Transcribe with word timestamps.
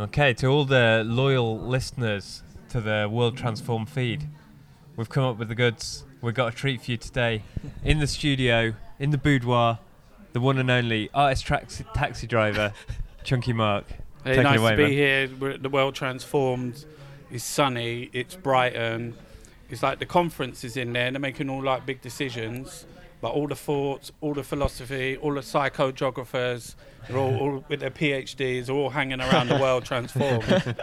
Okay, 0.00 0.32
to 0.32 0.46
all 0.46 0.64
the 0.64 1.02
loyal 1.04 1.60
listeners 1.60 2.42
to 2.70 2.80
the 2.80 3.06
World 3.12 3.36
Transform 3.36 3.84
feed, 3.84 4.26
we've 4.96 5.10
come 5.10 5.22
up 5.22 5.36
with 5.36 5.48
the 5.48 5.54
goods. 5.54 6.04
We've 6.22 6.32
got 6.32 6.50
a 6.50 6.56
treat 6.56 6.80
for 6.80 6.92
you 6.92 6.96
today. 6.96 7.42
In 7.84 7.98
the 7.98 8.06
studio, 8.06 8.72
in 8.98 9.10
the 9.10 9.18
boudoir, 9.18 9.80
the 10.32 10.40
one 10.40 10.56
and 10.56 10.70
only 10.70 11.10
artist 11.12 11.46
taxi, 11.46 11.84
taxi 11.92 12.26
driver, 12.26 12.72
Chunky 13.24 13.52
Mark. 13.52 13.84
Hey, 14.24 14.42
nice 14.42 14.58
away, 14.60 14.70
to 14.70 14.76
be 14.78 14.82
man. 14.84 14.92
here. 14.92 15.30
We're 15.38 15.50
at 15.50 15.62
the 15.62 15.68
World 15.68 15.94
Transformed. 15.94 16.86
It's 17.30 17.44
sunny. 17.44 18.08
It's 18.14 18.34
Brighton. 18.34 19.14
It's 19.68 19.82
like 19.82 19.98
the 19.98 20.06
conference 20.06 20.64
is 20.64 20.78
in 20.78 20.94
there. 20.94 21.08
And 21.08 21.16
they're 21.16 21.20
making 21.20 21.50
all 21.50 21.62
like 21.62 21.84
big 21.84 22.00
decisions, 22.00 22.86
but 23.22 23.30
all 23.30 23.46
the 23.48 23.56
thoughts, 23.56 24.12
all 24.20 24.34
the 24.34 24.42
philosophy, 24.44 25.16
all 25.16 25.32
the 25.32 25.40
psychogeographers, 25.40 26.74
they're 27.08 27.16
all, 27.18 27.36
all 27.38 27.64
with 27.68 27.80
their 27.80 27.90
PhDs, 27.90 28.68
are 28.68 28.72
all 28.72 28.90
hanging 28.90 29.20
around 29.20 29.48
the 29.48 29.58
World 29.58 29.84
Transformed. 29.84 30.74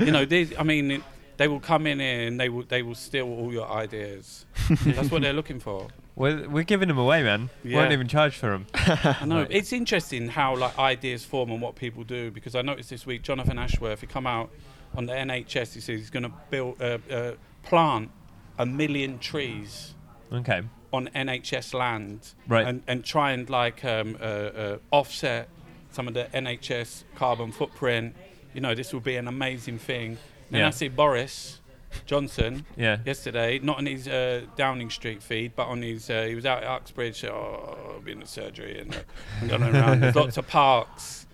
you 0.00 0.10
know, 0.10 0.24
these, 0.24 0.52
I 0.58 0.62
mean, 0.62 1.02
they 1.36 1.48
will 1.48 1.60
come 1.60 1.86
in 1.86 2.00
here 2.00 2.26
and 2.28 2.38
they 2.38 2.48
will 2.48 2.64
they 2.64 2.82
will 2.82 2.94
steal 2.94 3.26
all 3.26 3.52
your 3.52 3.68
ideas. 3.70 4.44
That's 4.84 5.10
what 5.10 5.22
they're 5.22 5.32
looking 5.32 5.60
for. 5.60 5.88
We're, 6.16 6.48
we're 6.48 6.62
giving 6.62 6.86
them 6.86 6.98
away, 6.98 7.24
man. 7.24 7.50
We 7.64 7.72
Yeah. 7.72 7.78
won't 7.78 7.92
even 7.92 8.06
charge 8.06 8.36
for 8.36 8.50
them. 8.50 8.66
I 8.74 9.24
know 9.26 9.38
Right. 9.40 9.48
it's 9.50 9.72
interesting 9.72 10.28
how 10.28 10.56
like 10.56 10.78
ideas 10.78 11.24
form 11.24 11.50
and 11.50 11.60
what 11.60 11.74
people 11.74 12.04
do 12.04 12.30
because 12.30 12.54
I 12.54 12.62
noticed 12.62 12.90
this 12.90 13.04
week 13.04 13.22
Jonathan 13.22 13.58
Ashworth 13.58 14.00
he 14.00 14.06
come 14.06 14.24
out 14.26 14.50
on 14.96 15.06
the 15.06 15.12
NHS 15.12 15.74
he 15.74 15.80
says 15.80 15.98
he's 15.98 16.10
going 16.10 16.22
to 16.22 16.32
build 16.50 16.80
uh, 16.80 16.98
uh, 17.10 17.32
plant 17.64 18.12
a 18.58 18.64
million 18.64 19.18
trees 19.18 19.94
Okay. 20.32 20.62
On 20.94 21.08
NHS 21.14 21.74
land 21.74 22.18
Right. 22.48 22.66
and 22.66 22.82
and 22.86 23.04
try 23.04 23.32
and 23.32 23.48
like 23.50 23.84
um, 23.84 24.16
uh, 24.20 24.24
uh, 24.24 24.78
offset 24.90 25.48
some 25.90 26.08
of 26.08 26.14
the 26.14 26.24
NHS 26.32 27.04
carbon 27.14 27.52
footprint. 27.52 28.14
You 28.54 28.60
know 28.60 28.74
this 28.74 28.92
will 28.92 29.00
be 29.12 29.16
an 29.16 29.28
amazing 29.28 29.78
thing. 29.78 30.18
Then 30.50 30.60
Yeah. 30.60 30.66
I 30.68 30.70
see 30.70 30.88
Boris 30.88 31.60
Johnson 32.06 32.66
Yeah. 32.76 32.98
yesterday, 33.04 33.58
not 33.60 33.78
on 33.78 33.86
his 33.86 34.08
uh, 34.08 34.42
Downing 34.56 34.90
Street 34.90 35.22
feed, 35.22 35.52
but 35.56 35.66
on 35.68 35.82
his. 35.82 36.10
Uh, 36.10 36.24
he 36.28 36.34
was 36.34 36.44
out 36.46 36.62
at 36.62 36.68
Uxbridge. 36.68 37.24
Oh, 37.24 38.00
been 38.04 38.20
to 38.20 38.26
surgery 38.26 38.80
and 38.80 38.94
uh, 38.94 38.98
I'm 39.40 39.48
going 39.48 39.62
around. 39.76 40.00
There's 40.00 40.16
lots 40.16 40.36
of 40.36 40.46
parks 40.48 41.26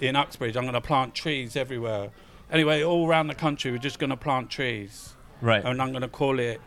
in 0.00 0.16
Uxbridge. 0.16 0.56
I'm 0.56 0.64
going 0.64 0.74
to 0.74 0.80
plant 0.80 1.14
trees 1.14 1.56
everywhere. 1.56 2.10
Anyway, 2.50 2.82
all 2.84 3.08
around 3.08 3.26
the 3.26 3.34
country, 3.34 3.70
we're 3.72 3.78
just 3.78 3.98
going 3.98 4.10
to 4.10 4.16
plant 4.16 4.48
trees, 4.50 5.14
Right. 5.40 5.64
and 5.64 5.80
I'm 5.82 5.90
going 5.90 6.02
to 6.02 6.08
call 6.22 6.38
it 6.38 6.60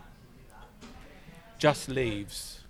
just 1.57 1.89
leaves. 1.89 2.61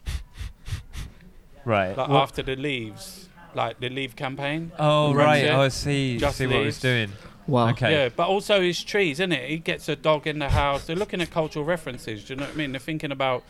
Right. 1.65 1.97
Like 1.97 2.07
What- 2.09 2.21
after 2.21 2.41
the 2.43 2.55
leaves, 2.55 3.29
like 3.53 3.79
the 3.79 3.89
leave 3.89 4.15
campaign. 4.15 4.71
oh, 4.79 5.13
right. 5.13 5.43
it. 5.45 5.49
Oh, 5.49 5.61
I 5.61 5.67
see. 5.69 6.17
Just 6.17 6.37
see 6.37 6.47
what 6.47 6.63
he's 6.63 6.79
doing. 6.79 7.11
Wow. 7.45 7.69
Okay. 7.69 7.91
Yeah, 7.91 8.09
but 8.09 8.27
also 8.27 8.61
his 8.61 8.83
trees, 8.83 9.19
isn't 9.19 9.31
it? 9.31 9.49
He 9.49 9.57
gets 9.57 9.87
a 9.87 9.95
dog 9.95 10.27
in 10.27 10.39
the 10.39 10.49
house. 10.49 10.85
They're 10.85 10.97
looking 10.97 11.21
at 11.21 11.31
cultural 11.31 11.63
references. 11.63 12.25
Do 12.25 12.33
you 12.33 12.39
know 12.39 12.45
what 12.45 12.53
I 12.53 12.57
mean? 12.57 12.71
They're 12.71 12.79
thinking 12.79 13.11
about. 13.11 13.43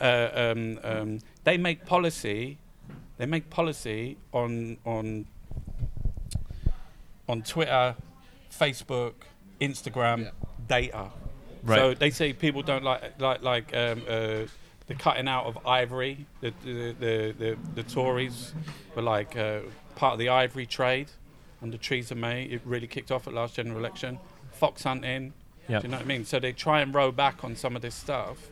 Uh, 0.00 0.30
um, 0.34 0.80
um, 0.82 1.18
they 1.44 1.56
make 1.58 1.84
policy. 1.86 2.58
They 3.18 3.26
make 3.26 3.50
policy 3.50 4.16
on 4.32 4.78
on 4.84 5.26
on 7.28 7.42
Twitter, 7.42 7.94
Facebook, 8.50 9.12
Instagram, 9.60 10.30
data. 10.66 11.10
Right. 11.62 11.78
So 11.78 11.94
they 11.94 12.10
say 12.10 12.32
people 12.32 12.62
don't 12.62 12.82
like 12.82 13.20
like 13.20 13.42
like 13.42 13.76
um, 13.76 14.02
uh, 14.08 14.46
the 14.92 15.02
cutting 15.02 15.28
out 15.28 15.46
of 15.46 15.58
ivory. 15.66 16.26
The 16.40 16.52
the 16.64 16.92
the, 16.98 17.34
the, 17.38 17.58
the 17.74 17.82
Tories 17.82 18.52
were 18.94 19.02
like 19.02 19.36
uh, 19.36 19.60
part 19.96 20.14
of 20.14 20.18
the 20.18 20.28
ivory 20.28 20.66
trade 20.66 21.08
under 21.62 21.76
Theresa 21.78 22.14
May. 22.14 22.44
It 22.44 22.60
really 22.64 22.86
kicked 22.86 23.10
off 23.10 23.26
at 23.26 23.34
last 23.34 23.54
general 23.54 23.78
election. 23.78 24.18
Fox 24.52 24.82
hunting. 24.84 25.32
Yep. 25.68 25.82
Do 25.82 25.86
you 25.86 25.90
know 25.92 25.96
what 25.98 26.04
I 26.04 26.08
mean? 26.08 26.24
So 26.24 26.38
they 26.40 26.52
try 26.52 26.80
and 26.80 26.94
row 26.94 27.12
back 27.12 27.44
on 27.44 27.56
some 27.56 27.76
of 27.76 27.82
this 27.82 27.94
stuff. 27.94 28.50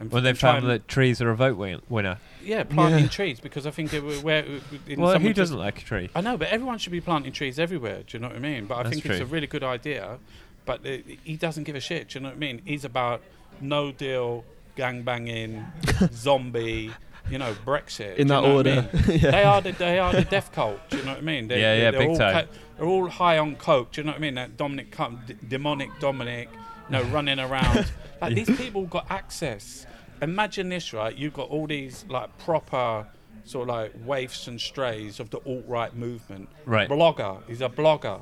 And 0.00 0.10
Well, 0.10 0.22
they 0.22 0.30
and 0.30 0.38
found 0.38 0.58
and- 0.58 0.68
that 0.70 0.88
trees 0.88 1.20
are 1.20 1.30
a 1.30 1.36
vote 1.36 1.56
win- 1.56 1.82
winner. 1.88 2.18
yeah, 2.42 2.64
planting 2.64 3.04
Yeah. 3.04 3.08
trees 3.10 3.38
because 3.40 3.64
I 3.66 3.70
think 3.70 3.92
it, 3.92 4.02
were- 4.02 4.14
where 4.16 4.44
in 4.88 5.00
Well, 5.00 5.18
who 5.18 5.32
doesn't 5.32 5.56
like 5.58 5.82
a 5.82 5.84
tree? 5.84 6.10
I 6.14 6.20
know, 6.20 6.36
but 6.36 6.48
everyone 6.48 6.78
should 6.78 6.92
be 6.92 7.00
planting 7.00 7.32
trees 7.32 7.58
everywhere. 7.58 8.02
Do 8.06 8.16
you 8.16 8.20
know 8.20 8.28
what 8.28 8.36
I 8.36 8.40
mean? 8.40 8.66
But 8.66 8.74
I 8.78 8.82
That's 8.84 8.94
think 9.00 9.06
it's 9.06 9.20
a 9.20 9.26
really 9.26 9.46
good 9.46 9.62
idea. 9.62 10.18
But 10.64 10.84
uh, 10.86 10.98
he 11.24 11.36
doesn't 11.36 11.64
give 11.64 11.76
a 11.76 11.80
shit. 11.80 12.08
Do 12.08 12.18
you 12.18 12.22
know 12.22 12.30
what 12.30 12.36
I 12.36 12.38
mean? 12.38 12.62
He's 12.64 12.84
about 12.84 13.20
no 13.60 13.92
deal, 13.92 14.44
gang 14.76 15.02
banging, 15.02 15.64
zombie. 16.12 16.90
You 17.30 17.38
know, 17.38 17.54
Brexit. 17.64 18.16
In 18.16 18.26
do 18.28 18.34
you 18.34 18.40
that 18.40 18.46
know 18.46 18.54
what 18.56 18.66
I 18.66 18.76
order. 18.76 18.88
mean? 19.08 19.20
Yeah. 19.22 19.30
They 19.30 19.44
are 19.44 19.60
the 19.62 19.72
they 19.72 19.98
are 19.98 20.12
the 20.12 20.24
death 20.24 20.52
cult. 20.52 20.78
Do 20.90 20.98
you 20.98 21.04
know 21.04 21.12
what 21.12 21.18
I 21.18 21.22
mean? 21.22 21.48
They, 21.48 21.58
Yeah, 21.58 21.74
yeah, 21.74 21.90
they're 21.90 22.00
big 22.00 22.10
all 22.10 22.18
time. 22.18 22.48
they're 22.76 22.86
all 22.86 23.08
high 23.08 23.38
on 23.38 23.56
coke. 23.56 23.92
Do 23.92 24.02
you 24.02 24.04
know 24.04 24.12
what 24.12 24.18
I 24.18 24.20
mean? 24.20 24.34
That 24.34 24.58
Dominic, 24.58 24.90
cum- 24.90 25.22
d- 25.26 25.34
demonic 25.48 25.88
Dominic, 26.00 26.50
you 26.52 26.92
know, 26.92 27.02
running 27.04 27.38
around. 27.38 27.90
Like 28.22 28.34
these 28.36 28.56
people 28.56 28.84
got 28.86 29.06
access. 29.10 29.86
Imagine 30.22 30.68
this, 30.70 30.92
right? 30.94 31.14
You've 31.14 31.34
got 31.34 31.48
all 31.50 31.66
these 31.66 32.04
like 32.08 32.36
proper 32.38 33.06
sort 33.44 33.68
of 33.68 33.74
like 33.74 33.92
waifs 34.04 34.46
and 34.46 34.58
strays 34.58 35.18
of 35.20 35.28
the 35.30 35.38
alt 35.46 35.64
right 35.66 35.94
movement. 35.94 36.48
Right. 36.64 36.88
Blogger. 36.88 37.42
He's 37.46 37.60
a 37.60 37.68
blogger. 37.68 38.20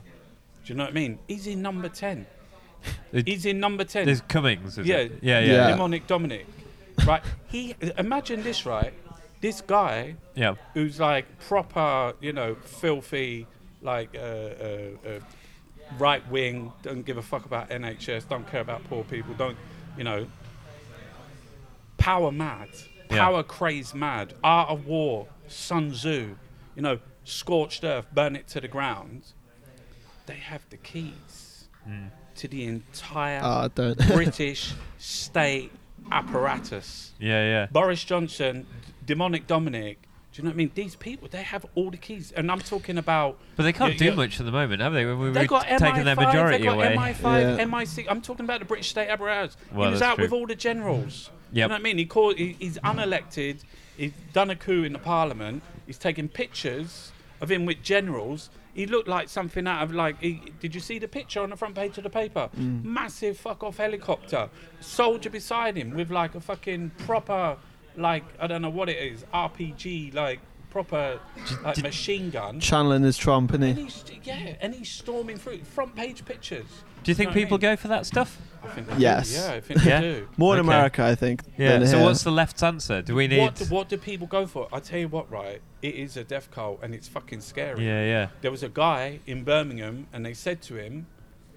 Do 0.65 0.73
you 0.73 0.75
know 0.77 0.85
what 0.85 0.91
I 0.91 0.95
mean? 0.95 1.19
He's 1.29 1.47
in 1.47 1.61
number 1.63 1.89
ten. 1.89 2.27
It- 3.13 3.27
He's 3.29 3.45
in 3.47 3.61
number 3.61 3.85
ten. 3.85 4.07
There's 4.07 4.21
Cummings, 4.23 4.79
is 4.79 4.87
Yeah. 4.87 4.97
it? 4.97 5.13
Yeah, 5.23 5.41
yeah, 5.41 5.47
Yeah. 5.47 5.53
yeah. 5.53 5.71
Demonic 5.71 6.07
Dominic. 6.07 6.47
Right. 7.07 7.23
He 7.49 7.75
imagine 7.99 8.43
this, 8.43 8.65
right? 8.67 8.93
This 9.41 9.61
guy 9.61 10.15
Yeah. 10.35 10.55
who's 10.75 11.01
like 11.01 11.27
proper, 11.41 12.15
you 12.21 12.33
know, 12.33 12.55
filthy, 12.55 13.47
like 13.81 14.15
uh, 14.15 14.19
uh, 14.21 14.89
uh, 15.07 15.21
right 15.99 16.27
wing, 16.31 16.73
don't 16.83 17.03
give 17.05 17.17
a 17.19 17.23
fuck 17.23 17.45
about 17.45 17.71
NHS, 17.71 18.29
don't 18.29 18.49
care 18.49 18.61
about 18.61 18.85
poor 18.85 19.03
people, 19.05 19.35
don't, 19.35 19.57
you 19.99 20.05
know, 20.05 20.27
power 21.99 22.31
mad, 22.33 22.69
Yeah. 23.11 23.19
power 23.19 23.43
crazed 23.43 23.95
mad, 23.95 24.35
art 24.45 24.69
of 24.71 24.87
war, 24.87 25.27
Sun 25.49 25.93
Tzu, 25.93 26.37
you 26.77 26.83
know, 26.83 26.99
scorched 27.25 27.85
earth, 27.85 28.07
burn 28.13 28.37
it 28.37 28.49
to 28.49 28.61
the 28.61 28.69
ground. 28.69 29.33
They 30.27 30.37
have 30.37 30.63
the 30.71 30.77
keys 30.77 31.69
Hmm. 31.85 32.07
To 32.37 32.49
the 32.49 32.65
entire 32.65 33.41
Ah. 33.43 33.69
British 34.09 34.75
state 34.99 35.71
apparatus. 36.11 37.13
Yeah, 37.19 37.43
yeah. 37.45 37.67
Boris 37.71 38.03
Johnson, 38.05 38.67
demonic 39.05 39.47
Dominic. 39.47 39.99
Do 40.33 40.39
you 40.41 40.45
know 40.45 40.49
what 40.51 40.55
I 40.55 40.57
mean? 40.57 40.71
These 40.75 40.97
people, 40.97 41.29
they 41.31 41.43
have 41.43 41.67
all 41.75 41.91
the 41.91 41.99
keys, 41.99 42.33
and 42.33 42.51
I'm 42.51 42.61
talking 42.61 42.97
about. 42.97 43.39
But 43.57 43.65
they 43.65 43.73
can't 43.73 43.93
Yeah, 43.93 43.99
do 43.99 44.05
yeah. 44.07 44.15
much 44.15 44.41
at 44.41 44.47
the 44.47 44.53
moment, 44.53 44.81
have 44.81 44.95
they? 44.95 45.05
We- 45.05 45.15
We've 45.15 45.35
They 45.35 45.47
got 45.47 45.67
taken 45.67 46.05
their 46.07 46.17
MI5, 46.17 46.27
majority 46.27 46.59
they 46.59 46.65
got 46.65 46.75
away. 46.77 46.95
MI5, 46.97 47.59
Yeah. 47.59 47.65
MI6. 47.65 48.07
I'm 48.09 48.23
talking 48.23 48.45
about 48.47 48.61
the 48.61 48.65
British 48.65 48.89
state 48.89 49.09
apparatus. 49.09 49.59
Well, 49.73 49.89
he 49.89 49.93
was 49.93 50.01
out 50.03 50.15
true. 50.15 50.25
with 50.25 50.33
all 50.33 50.47
the 50.47 50.55
generals. 50.55 51.31
You 51.53 51.63
know 51.63 51.69
what 51.69 51.81
I 51.81 51.83
mean? 51.83 51.99
He 51.99 52.07
called. 52.07 52.39
He, 52.39 52.57
he's 52.59 52.79
unelected. 52.79 53.59
He's 53.99 54.13
done 54.33 54.49
a 54.49 54.57
coup 54.57 54.85
in 54.85 54.95
the 54.95 54.99
parliament. 54.99 55.63
He's 55.87 55.99
taking 55.99 56.29
pictures 56.29 57.13
of 57.43 57.51
him 57.51 57.67
with 57.67 57.83
generals. 57.83 58.49
He 58.75 58.87
looked 58.87 59.09
like 59.09 59.29
something 59.29 59.67
out 59.67 59.83
of 59.83 59.93
like. 59.93 60.21
He, 60.21 60.43
did 60.61 60.75
you 60.75 60.81
see 60.81 60.99
the 60.99 61.09
picture 61.09 61.41
on 61.43 61.51
the 61.51 61.57
front 61.57 61.75
page 61.75 61.99
of 61.99 62.05
the 62.05 62.11
paper? 62.11 62.49
Mm. 62.59 62.83
Massive 62.85 63.37
fuck 63.37 63.63
off 63.63 63.77
helicopter, 63.77 64.49
soldier 64.81 65.29
beside 65.31 65.77
him 65.77 65.91
with 65.95 66.11
like 66.11 66.35
a 66.35 66.41
fucking 66.41 66.91
proper, 67.07 67.57
like 67.97 68.25
I 68.41 68.47
don't 68.47 68.63
know 68.63 68.71
what 68.71 68.89
it 68.89 68.97
is, 68.99 69.25
RPG 69.35 70.15
like 70.15 70.41
proper 70.71 71.21
like 71.63 71.75
did- 71.75 71.85
machine 71.85 72.31
gun. 72.31 72.61
Channeling 72.61 73.03
his 73.03 73.19
Trump, 73.19 73.53
And 73.53 73.63
isn't 73.63 73.77
he? 73.77 73.83
he's 73.85 74.05
yeah, 74.25 74.55
and 74.63 74.75
he's 74.75 74.89
storming 74.91 75.37
through 75.37 75.59
front 75.65 75.95
page 75.95 76.25
pictures. 76.25 76.65
Do 77.05 77.11
you 77.11 77.15
think 77.15 77.29
know 77.29 77.31
what 77.33 77.37
I 77.37 77.45
people 77.45 77.59
mean? 77.59 77.61
go 77.73 77.77
for 77.77 77.89
that 77.89 78.07
stuff? 78.07 78.39
I 78.65 78.69
think 78.69 78.87
they 78.89 78.97
Yes. 78.99 79.29
Do. 79.31 79.35
Yeah, 79.37 79.53
I 79.53 79.61
think 79.61 79.85
Yeah? 79.85 80.01
they 80.01 80.13
do. 80.15 80.29
More 80.37 80.55
in 80.55 80.61
Okay. 80.61 80.69
America, 80.69 81.05
I 81.05 81.15
think. 81.15 81.43
Yeah. 81.59 81.79
than 81.79 81.89
So 81.89 81.97
here. 81.99 82.07
what's 82.07 82.23
the 82.23 82.31
left 82.33 82.63
answer? 82.63 83.03
Do 83.03 83.15
we 83.15 83.27
need? 83.27 83.41
What 83.41 83.55
do, 83.57 83.65
what 83.67 83.89
do 83.89 83.97
people 83.97 84.27
go 84.27 84.47
for? 84.47 84.69
I 84.73 84.81
tell 84.81 84.99
you 85.01 85.09
what, 85.09 85.31
right? 85.31 85.61
It 85.83 85.95
is 85.97 86.17
a 86.17 86.25
death 86.25 86.51
cult, 86.51 86.81
and 86.83 86.95
it's 86.95 87.09
fucking 87.09 87.41
scary. 87.41 87.85
Yeah, 87.85 88.05
yeah. 88.05 88.29
There 88.41 88.51
was 88.51 88.63
a 88.63 88.69
guy 88.69 89.19
in 89.27 89.43
Birmingham, 89.45 90.07
and 90.13 90.25
they 90.25 90.35
said 90.35 90.63
to 90.63 90.77
him, 90.77 91.07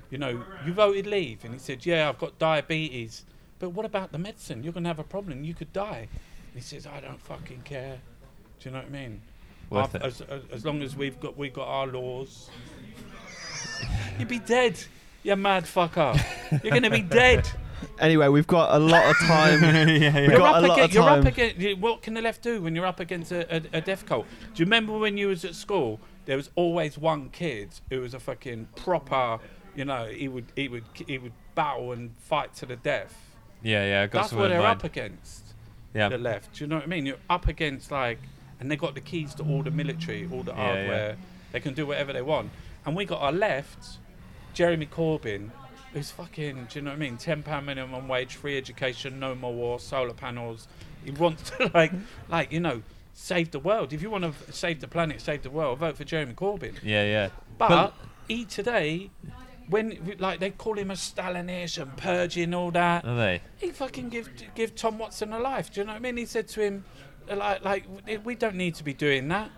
"You 0.09 0.17
know, 0.17 0.43
you 0.65 0.73
voted 0.73 1.05
Leave," 1.07 1.43
and 1.43 1.53
he 1.53 1.59
said, 1.59 1.85
"Yeah, 1.85 2.09
I've 2.09 2.17
got 2.17 2.39
diabetes, 2.39 3.23
but 3.59 3.69
what 3.69 3.85
about 3.85 4.11
the 4.11 4.17
medicine? 4.17 4.63
You're 4.63 4.73
gonna 4.73 4.89
have 4.89 4.99
a 4.99 5.03
problem. 5.03 5.43
You 5.43 5.53
could 5.53 5.71
die." 5.73 6.07
And 6.53 6.55
he 6.55 6.61
says, 6.61 6.87
"I 6.87 6.99
don't 7.01 7.21
fucking 7.21 7.61
care." 7.65 7.97
Do 8.59 8.69
you 8.69 8.73
know 8.73 8.79
what 8.79 8.87
I 8.87 8.89
mean? 8.91 9.21
Worth 9.69 9.95
I've- 9.95 9.97
it. 9.97 10.03
As, 10.07 10.21
as, 10.21 10.41
as 10.51 10.65
long 10.65 10.81
as 10.81 10.95
we've 10.95 11.19
got 11.19 11.37
we've 11.37 11.53
got 11.53 11.67
our 11.67 11.87
laws, 11.87 12.49
you'd 14.19 14.27
be 14.27 14.39
dead. 14.39 14.79
You 15.25 15.35
mad 15.35 15.63
fucker. 15.63 16.23
You're 16.63 16.71
gonna 16.71 16.89
be 16.91 17.01
dead. 17.01 17.49
Anyway, 17.99 18.27
we've 18.29 18.47
got 18.47 18.75
a 18.75 18.79
lot 18.79 19.05
of 19.09 19.17
time. 19.17 19.61
yeah, 19.63 20.13
We've. 20.21 20.29
You're 20.29 20.37
got 20.37 20.55
up, 20.55 20.63
a 20.63 20.67
lot 20.67 20.77
against, 20.79 20.89
of 20.89 20.93
you're 20.93 21.09
up 21.09 21.25
against. 21.25 21.79
What 21.79 22.01
can 22.01 22.13
the 22.13 22.21
left 22.21 22.41
do 22.41 22.61
when 22.61 22.73
you're 22.75 22.85
up 22.85 22.99
against 22.99 23.31
a, 23.31 23.55
a, 23.55 23.61
a 23.73 23.81
death 23.81 24.05
cult? 24.05 24.25
Do 24.53 24.61
you 24.61 24.65
remember 24.65 24.97
when 24.97 25.17
you 25.17 25.27
was 25.27 25.45
at 25.45 25.55
school? 25.55 25.99
There 26.25 26.37
was 26.37 26.49
always 26.55 26.97
one 26.97 27.29
kid 27.29 27.69
who 27.89 28.01
was 28.01 28.13
a 28.13 28.19
fucking 28.19 28.69
proper. 28.75 29.39
You 29.75 29.85
know, 29.85 30.05
he 30.05 30.27
would 30.27 30.45
he 30.55 30.67
would 30.67 30.85
he 31.05 31.17
would 31.17 31.33
battle 31.53 31.91
and 31.91 32.11
fight 32.17 32.53
to 32.55 32.65
the 32.65 32.75
death. 32.77 33.13
Yeah, 33.61 33.85
yeah. 33.85 34.01
I 34.03 34.07
got 34.07 34.19
That's 34.19 34.29
some 34.29 34.39
what 34.39 34.47
they're 34.49 34.61
mind. 34.61 34.77
up 34.79 34.83
against. 34.83 35.53
Yeah. 35.93 36.09
The 36.09 36.17
left. 36.17 36.55
Do 36.55 36.63
you 36.63 36.67
know 36.69 36.77
what 36.77 36.85
I 36.85 36.87
mean? 36.87 37.05
You're 37.05 37.17
up 37.29 37.47
against 37.47 37.91
like, 37.91 38.19
and 38.59 38.71
they 38.71 38.77
got 38.77 38.95
the 38.95 39.01
keys 39.01 39.35
to 39.35 39.43
all 39.43 39.63
the 39.63 39.71
military, 39.71 40.27
all 40.31 40.43
the 40.43 40.51
Yeah, 40.53 40.57
yeah. 40.57 40.75
hardware. 40.75 41.17
They 41.51 41.59
can 41.59 41.73
do 41.73 41.85
whatever 41.85 42.13
they 42.13 42.21
want. 42.21 42.51
And 42.85 42.95
we 42.95 43.05
got 43.05 43.21
our 43.21 43.31
left, 43.31 43.97
Jeremy 44.55 44.85
Corbyn, 44.87 45.51
who's 45.93 46.09
fucking, 46.11 46.67
do 46.71 46.79
you 46.79 46.81
know 46.81 46.91
what 46.91 46.95
I 46.95 46.99
mean? 46.99 47.17
Ten 47.17 47.43
pound 47.43 47.65
minimum 47.67 48.07
wage, 48.07 48.35
free 48.35 48.57
education, 48.57 49.19
no 49.19 49.35
more 49.35 49.53
war, 49.53 49.79
solar 49.79 50.13
panels. 50.13 50.67
He 51.03 51.11
wants 51.11 51.51
to 51.51 51.69
like, 51.73 51.91
like 52.29 52.51
you 52.51 52.61
know, 52.61 52.81
save 53.13 53.51
the 53.51 53.59
world. 53.59 53.93
If 53.93 54.01
you 54.01 54.09
want 54.09 54.23
to 54.23 54.53
save 54.53 54.79
the 54.81 54.87
planet, 54.87 55.21
save 55.21 55.43
the 55.43 55.49
world, 55.51 55.79
vote 55.79 55.97
for 55.97 56.05
Jeremy 56.05 56.33
Corbyn. 56.33 56.73
Yeah, 56.81 57.03
yeah. 57.03 57.29
But, 57.57 57.69
But- 57.69 57.93
he 58.27 58.45
today, 58.45 59.11
when 59.69 60.15
like 60.19 60.39
they 60.39 60.49
call 60.51 60.77
him 60.79 60.89
a 60.89 60.95
Stalinist 60.95 61.79
and 61.81 61.95
purging 61.97 62.53
all 62.53 62.71
that, 62.71 63.05
Are 63.05 63.15
they? 63.15 63.41
he 63.57 63.71
fucking 63.71 64.09
give 64.09 64.29
give 64.55 64.73
Tom 64.73 64.97
Watson 64.97 65.33
a 65.33 65.39
life. 65.39 65.71
Do 65.71 65.81
you 65.81 65.85
know 65.85 65.91
what 65.93 65.97
I 65.97 66.01
mean? 66.01 66.17
He 66.17 66.25
said 66.25 66.47
to 66.49 66.61
him, 66.61 66.85
like, 67.29 67.63
like 67.63 67.85
we 68.23 68.35
don't 68.35 68.55
need 68.55 68.75
to 68.75 68.83
be 68.83 68.93
doing 68.93 69.27
that. 69.27 69.51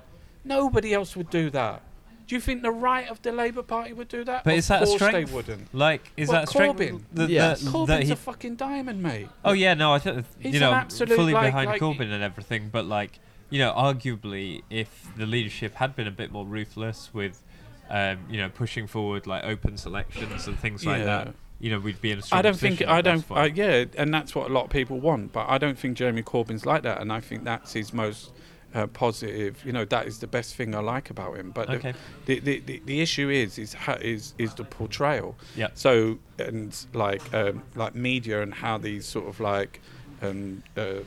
Nobody 0.43 0.93
else 0.93 1.15
would 1.15 1.29
do 1.29 1.49
that. 1.51 1.81
Do 2.27 2.35
you 2.35 2.41
think 2.41 2.61
the 2.61 2.71
right 2.71 3.07
of 3.09 3.21
the 3.21 3.31
Labour 3.31 3.63
Party 3.63 3.93
would 3.93 4.09
do 4.09 4.23
that? 4.25 4.43
But 4.43 4.53
of 4.53 4.59
is 4.59 4.67
that 4.67 4.83
a 4.83 4.85
course 4.85 5.01
strength? 5.01 5.29
they 5.29 5.33
wouldn't. 5.33 5.73
Like, 5.73 6.11
is 6.17 6.27
What, 6.27 6.33
that 6.33 6.43
a 6.43 6.47
strength? 6.47 6.79
Corbyn? 6.79 7.01
That, 7.13 7.29
Yes. 7.29 7.61
that, 7.61 7.71
Corbyn's 7.73 8.07
he, 8.07 8.13
a 8.13 8.15
fucking 8.17 8.55
diamond, 8.55 9.01
mate. 9.01 9.29
oh 9.45 9.53
yeah, 9.53 9.73
no, 9.73 9.93
I 9.93 9.99
think 9.99 10.25
you 10.41 10.59
know 10.59 10.73
absolute, 10.73 11.15
fully 11.15 11.33
like- 11.33 11.47
behind 11.47 11.69
like- 11.69 11.81
Corbyn 11.81 12.11
and 12.11 12.21
everything, 12.23 12.69
but 12.69 12.85
like 12.85 13.19
you 13.49 13.59
know, 13.59 13.71
arguably, 13.71 14.61
if 14.69 15.07
the 15.15 15.25
leadership 15.25 15.75
had 15.75 15.95
been 15.95 16.07
a 16.07 16.11
bit 16.11 16.31
more 16.31 16.45
ruthless 16.45 17.11
with, 17.13 17.41
um, 17.89 18.17
you 18.29 18.37
know, 18.37 18.49
pushing 18.49 18.87
forward 18.87 19.25
like 19.25 19.45
open 19.45 19.77
selections 19.77 20.47
and 20.47 20.59
things 20.59 20.85
like 20.85 21.05
that, 21.05 21.33
you 21.59 21.71
know, 21.71 21.79
we'd 21.79 22.01
be 22.01 22.11
in 22.11 22.19
a 22.19 22.21
strong 22.21 22.39
I 22.39 22.41
don't 22.41 22.57
think 22.57 22.85
I 22.85 23.01
don't. 23.01 23.23
Uh, 23.31 23.43
yeah, 23.53 23.85
and 23.97 24.13
that's 24.13 24.35
what 24.35 24.49
a 24.49 24.53
lot 24.53 24.65
of 24.65 24.69
people 24.69 24.99
want. 24.99 25.31
But 25.31 25.47
I 25.49 25.57
don't 25.57 25.79
think 25.79 25.97
Jeremy 25.97 26.23
Corbyn's 26.23 26.65
like 26.65 26.83
that, 26.83 27.01
and 27.01 27.11
I 27.11 27.21
think 27.21 27.45
that's 27.45 27.73
his 27.73 27.93
most 27.93 28.31
uh, 28.75 28.87
positive. 28.87 29.63
You 29.65 29.71
know, 29.71 29.85
that 29.85 30.07
is 30.07 30.19
the 30.19 30.27
best 30.27 30.55
thing 30.55 30.75
I 30.75 30.79
like 30.79 31.09
about 31.09 31.37
him. 31.37 31.51
But 31.51 31.67
the- 31.67 31.75
Okay. 31.77 31.93
the, 32.25 32.39
the, 32.39 32.59
the, 32.59 32.81
the 32.85 33.01
issue 33.01 33.29
is 33.29 33.57
is 33.57 33.75
is 34.01 34.33
is 34.37 34.53
the 34.55 34.63
portrayal. 34.63 35.35
Yeah. 35.55 35.69
So 35.73 36.19
and 36.39 36.75
like 36.93 37.21
um, 37.33 37.63
like 37.75 37.95
media 37.95 38.41
and 38.41 38.53
how 38.53 38.77
these 38.77 39.05
sort 39.05 39.27
of 39.27 39.39
like 39.39 39.81
um, 40.21 40.63
uh, 40.75 41.01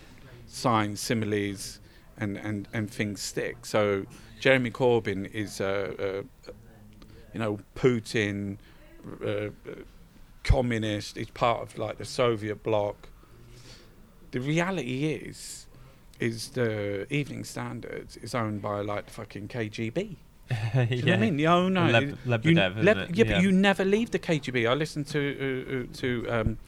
signs, 0.47 1.01
similes, 1.01 1.81
and, 2.19 2.37
and, 2.37 2.69
and 2.73 2.91
things 2.91 3.21
stick. 3.23 3.65
So 3.67 4.07
Jeremy 4.41 4.71
Corbyn 4.71 5.31
is 5.33 5.61
uh, 5.61 6.25
uh, 6.47 6.53
you 7.35 7.41
know 7.41 7.59
Putin, 7.77 8.57
uh, 9.23 9.27
uh, 9.29 9.51
communist. 10.45 11.17
He's 11.17 11.31
part 11.31 11.63
of 11.63 11.79
like 11.79 11.99
the 11.99 12.05
Soviet 12.05 12.63
bloc. 12.63 13.09
The 14.31 14.41
reality 14.41 15.13
is. 15.13 15.67
Is 16.21 16.51
the 16.51 17.07
Evening 17.13 17.45
Standard 17.45 18.09
is 18.23 18.35
owned 18.35 18.61
by 18.63 18.81
like 18.83 19.07
the 19.07 19.13
fucking 19.13 19.49
KGB? 19.49 19.95
Do 20.75 20.95
you 20.95 21.03
know 21.03 21.13
what 21.13 21.17
I 21.17 21.17
mean? 21.17 21.37
The 21.37 21.47
owner. 21.47 21.81
Leb- 21.93 22.09
you- 22.45 22.55
Lebedev, 22.57 22.73
isn't 22.79 22.85
Leb- 22.85 23.09
it? 23.11 23.17
Yeah, 23.17 23.25
Yeah. 23.25 23.33
but 23.35 23.43
you 23.43 23.53
never 23.53 23.85
leave 23.85 24.11
the 24.11 24.19
KGB. 24.19 24.69
I 24.69 24.75
listened 24.75 25.07
to 25.09 25.21
uh, 25.21 25.77
uh, 25.77 25.97
to 25.99 26.27
um, 26.29 26.59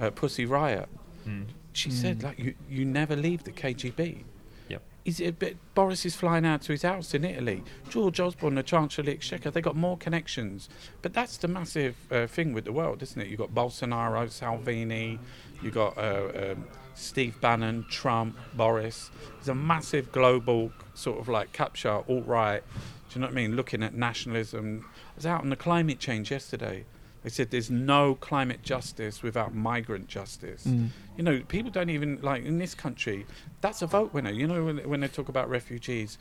uh, 0.00 0.10
Pussy 0.10 0.46
Riot. 0.46 0.88
Mm. 1.28 1.46
She 1.72 1.90
said 1.90 2.22
like 2.22 2.38
you, 2.38 2.54
you 2.70 2.84
never 2.84 3.16
leave 3.16 3.42
the 3.44 3.50
KGB. 3.52 4.22
Yep. 4.68 4.82
Is 5.04 5.18
it, 5.20 5.38
but 5.40 5.54
Boris 5.74 6.06
is 6.06 6.14
flying 6.14 6.46
out 6.46 6.62
to 6.62 6.72
his 6.72 6.82
house 6.82 7.12
in 7.12 7.24
Italy. 7.24 7.62
George 7.90 8.20
Osborne, 8.20 8.54
the 8.54 8.62
Chancellor 8.62 9.02
of 9.02 9.06
the 9.06 9.12
Exchequer, 9.12 9.50
they 9.50 9.60
got 9.60 9.74
more 9.76 9.98
connections. 9.98 10.68
But 11.02 11.12
that's 11.12 11.36
the 11.36 11.48
massive 11.48 11.96
uh, 12.12 12.26
thing 12.28 12.52
with 12.52 12.64
the 12.64 12.72
world, 12.72 13.02
isn't 13.02 13.20
it? 13.20 13.26
You've 13.26 13.40
got 13.40 13.52
Bolsonaro, 13.52 14.30
Salvini, 14.30 15.18
you've 15.62 15.74
got 15.74 15.98
uh, 15.98 16.52
um, 16.52 16.64
Steve 16.94 17.40
Bannon, 17.40 17.84
Trump, 17.90 18.36
Boris. 18.54 19.10
It's 19.38 19.48
a 19.48 19.54
massive 19.54 20.12
global 20.12 20.72
sort 20.94 21.18
of 21.20 21.28
like 21.28 21.52
capture, 21.52 21.90
alt 22.08 22.26
right. 22.26 22.62
Do 23.10 23.14
you 23.14 23.20
know 23.20 23.26
what 23.26 23.32
I 23.32 23.36
mean? 23.36 23.56
Looking 23.56 23.82
at 23.82 23.94
nationalism. 23.94 24.84
I 24.86 25.12
was 25.16 25.26
out 25.26 25.42
on 25.42 25.50
the 25.50 25.56
climate 25.56 25.98
change 25.98 26.30
yesterday. 26.30 26.84
They 27.22 27.30
said 27.30 27.50
there's 27.50 27.70
no 27.70 28.16
climate 28.16 28.62
justice 28.62 29.22
without 29.22 29.54
migrant 29.54 30.08
justice. 30.08 30.64
Mm. 30.66 30.90
You 31.16 31.22
know, 31.24 31.40
people 31.48 31.70
don't 31.70 31.88
even 31.88 32.18
like 32.20 32.44
in 32.44 32.58
this 32.58 32.74
country. 32.74 33.26
That's 33.62 33.80
a 33.82 33.86
vote 33.86 34.12
winner. 34.12 34.30
You 34.30 34.46
know, 34.46 34.64
when, 34.64 34.78
when 34.88 35.00
they 35.00 35.08
talk 35.08 35.28
about 35.30 35.48
refugees, 35.48 36.18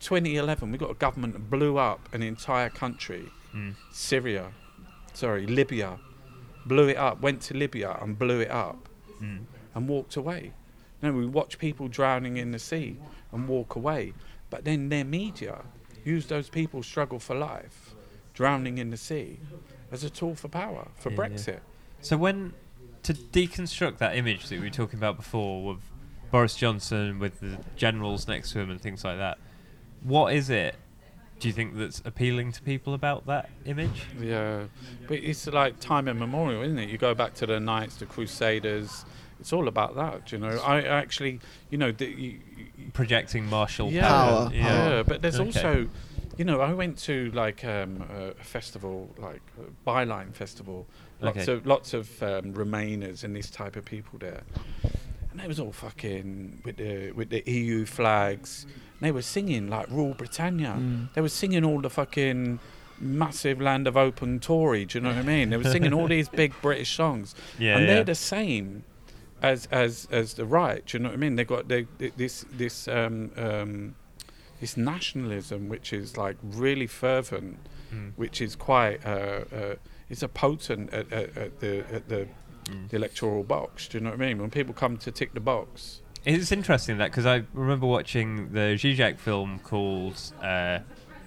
2011, 0.00 0.72
we 0.72 0.78
got 0.78 0.90
a 0.90 0.94
government 0.94 1.32
that 1.34 1.50
blew 1.50 1.76
up 1.78 2.08
an 2.12 2.22
entire 2.22 2.68
country, 2.70 3.30
Mm. 3.54 3.74
Syria, 3.92 4.50
sorry, 5.12 5.46
Libya, 5.46 5.98
blew 6.64 6.88
it 6.88 6.96
up. 6.96 7.20
Went 7.20 7.42
to 7.42 7.54
Libya 7.54 7.98
and 8.00 8.18
blew 8.18 8.40
it 8.40 8.50
up 8.50 8.88
Mm. 9.20 9.40
And 9.74 9.88
walked 9.88 10.16
away. 10.16 10.52
Know, 11.02 11.12
we 11.12 11.26
watch 11.26 11.58
people 11.58 11.88
drowning 11.88 12.36
in 12.36 12.52
the 12.52 12.60
sea 12.60 12.96
and 13.32 13.48
walk 13.48 13.74
away, 13.74 14.12
but 14.50 14.64
then 14.64 14.88
their 14.88 15.04
media 15.04 15.62
use 16.04 16.26
those 16.26 16.48
people 16.48 16.82
struggle 16.84 17.18
for 17.18 17.34
life, 17.34 17.94
drowning 18.34 18.78
in 18.78 18.90
the 18.90 18.96
sea, 18.96 19.40
as 19.90 20.04
a 20.04 20.10
tool 20.10 20.36
for 20.36 20.48
power 20.48 20.88
for 20.94 21.10
Yeah, 21.10 21.16
yeah. 21.16 21.28
Brexit. 21.28 21.60
So 22.02 22.16
when 22.16 22.52
to 23.02 23.14
deconstruct 23.14 23.98
that 23.98 24.16
image 24.16 24.48
that 24.48 24.60
we 24.60 24.66
were 24.66 24.70
talking 24.70 24.98
about 24.98 25.16
before 25.16 25.64
with 25.64 25.80
Boris 26.30 26.54
Johnson 26.54 27.18
with 27.18 27.40
the 27.40 27.58
generals 27.76 28.28
next 28.28 28.52
to 28.52 28.60
him 28.60 28.70
and 28.70 28.80
things 28.80 29.04
like 29.04 29.18
that, 29.18 29.38
what 30.02 30.32
is 30.32 30.50
it? 30.50 30.76
Do 31.40 31.48
you 31.48 31.54
think 31.54 31.76
that's 31.76 32.00
appealing 32.04 32.52
to 32.52 32.62
people 32.62 32.94
about 32.94 33.26
that 33.26 33.50
image? 33.64 34.04
Yeah, 34.20 34.64
but 35.08 35.18
it's 35.18 35.48
like 35.48 35.80
time 35.80 36.06
immemorial, 36.06 36.62
isn't 36.62 36.78
it? 36.78 36.88
You 36.88 36.98
go 36.98 37.14
back 37.14 37.34
to 37.34 37.46
the 37.46 37.58
Knights, 37.58 37.96
the 37.96 38.06
Crusaders. 38.06 39.04
It's 39.42 39.52
all 39.52 39.66
about 39.66 39.96
that, 39.96 40.30
you 40.30 40.38
know. 40.38 40.56
I 40.64 40.82
actually, 40.82 41.40
you 41.68 41.76
know, 41.76 41.90
the, 41.90 42.06
you, 42.06 42.14
you- 42.56 42.90
Projecting 42.92 43.46
martial 43.46 43.90
yeah, 43.90 44.06
Power, 44.08 44.50
Yeah. 44.54 44.62
yeah. 44.88 45.02
But 45.02 45.20
there's 45.20 45.40
Okay. 45.40 45.46
also, 45.46 45.88
you 46.36 46.44
know, 46.44 46.60
I 46.60 46.72
went 46.72 46.96
to 47.10 47.30
like 47.32 47.64
um, 47.64 48.04
a 48.08 48.34
festival, 48.44 49.10
like 49.18 49.42
a 49.58 49.66
Byline 49.88 50.32
Festival. 50.32 50.86
Lots 51.20 51.38
Okay. 51.38 51.52
of 51.52 51.66
lots 51.66 51.92
of 51.94 52.22
um, 52.22 52.52
Remainers 52.54 53.24
and 53.24 53.34
this 53.34 53.50
type 53.50 53.74
of 53.76 53.84
people 53.84 54.18
there, 54.20 54.42
and 55.30 55.40
they 55.40 55.46
was 55.48 55.58
all 55.60 55.72
fucking 55.72 56.60
with 56.64 56.76
the 56.76 57.10
with 57.12 57.30
the 57.30 57.42
EU 57.50 57.84
flags. 57.84 58.64
And 58.64 59.00
they 59.08 59.12
were 59.12 59.22
singing 59.22 59.68
like 59.68 59.88
Rule 59.90 60.14
Britannia. 60.14 60.74
Mm. 60.78 61.12
They 61.14 61.20
were 61.20 61.28
singing 61.42 61.64
all 61.64 61.80
the 61.80 61.90
fucking 61.90 62.60
massive 63.00 63.60
land 63.60 63.86
of 63.88 63.96
open 63.96 64.38
Tory. 64.40 64.84
Do 64.84 64.98
you 64.98 65.02
know 65.04 65.10
what 65.10 65.18
I 65.18 65.22
mean? 65.22 65.50
They 65.50 65.56
were 65.56 65.70
singing 65.76 65.92
all 65.94 66.06
these 66.08 66.28
big 66.28 66.52
British 66.62 66.94
songs, 66.96 67.34
Yeah, 67.58 67.76
and 67.76 67.82
yeah. 67.86 67.94
they're 67.94 68.04
the 68.04 68.14
same 68.16 68.84
as 69.42 69.66
as 69.70 70.08
as 70.10 70.34
the 70.34 70.44
right. 70.46 70.84
Do 70.86 70.96
you 70.96 71.02
know 71.02 71.10
what 71.10 71.14
I 71.14 71.18
mean? 71.18 71.36
They 71.36 71.44
got 71.44 71.68
they, 71.68 71.86
this 72.16 72.44
this 72.52 72.88
um, 72.88 73.30
um, 73.36 73.94
this 74.60 74.76
nationalism, 74.76 75.68
which 75.68 75.92
is 75.92 76.16
like 76.16 76.36
really 76.42 76.86
fervent, 76.86 77.58
Mm. 77.94 78.12
which 78.16 78.40
is 78.40 78.56
quite. 78.56 79.04
Uh, 79.04 79.44
uh, 79.54 79.74
it's 80.08 80.22
a 80.22 80.28
potent 80.28 80.92
at, 80.94 81.12
at, 81.12 81.36
at 81.36 81.60
the 81.60 81.84
at 81.92 82.08
the, 82.08 82.26
Mm. 82.70 82.88
the 82.90 82.96
electoral 82.96 83.42
box. 83.42 83.88
Do 83.88 83.98
you 83.98 84.04
know 84.04 84.10
what 84.10 84.20
I 84.22 84.26
mean? 84.26 84.38
When 84.40 84.48
people 84.50 84.72
come 84.72 84.96
to 84.98 85.10
tick 85.10 85.34
the 85.34 85.40
box. 85.40 86.00
It's 86.24 86.52
interesting 86.52 86.98
that 86.98 87.10
because 87.10 87.26
I 87.26 87.42
remember 87.52 87.86
watching 87.86 88.52
the 88.52 88.78
Zizek 88.80 89.18
film 89.18 89.58
called, 89.58 90.14
uh, 90.40 90.78
I 90.78 90.82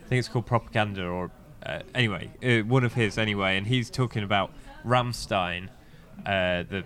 think 0.08 0.20
it's 0.20 0.30
called 0.30 0.46
Propaganda, 0.46 1.04
or 1.06 1.30
uh, 1.66 1.82
anyway, 1.94 2.32
uh, 2.42 2.66
one 2.66 2.86
of 2.86 2.94
his 2.94 3.18
anyway, 3.18 3.58
and 3.58 3.68
he's 3.68 3.90
talking 3.90 4.24
about 4.24 4.52
Rammstein, 4.86 5.68
uh, 6.26 6.64
the 6.64 6.84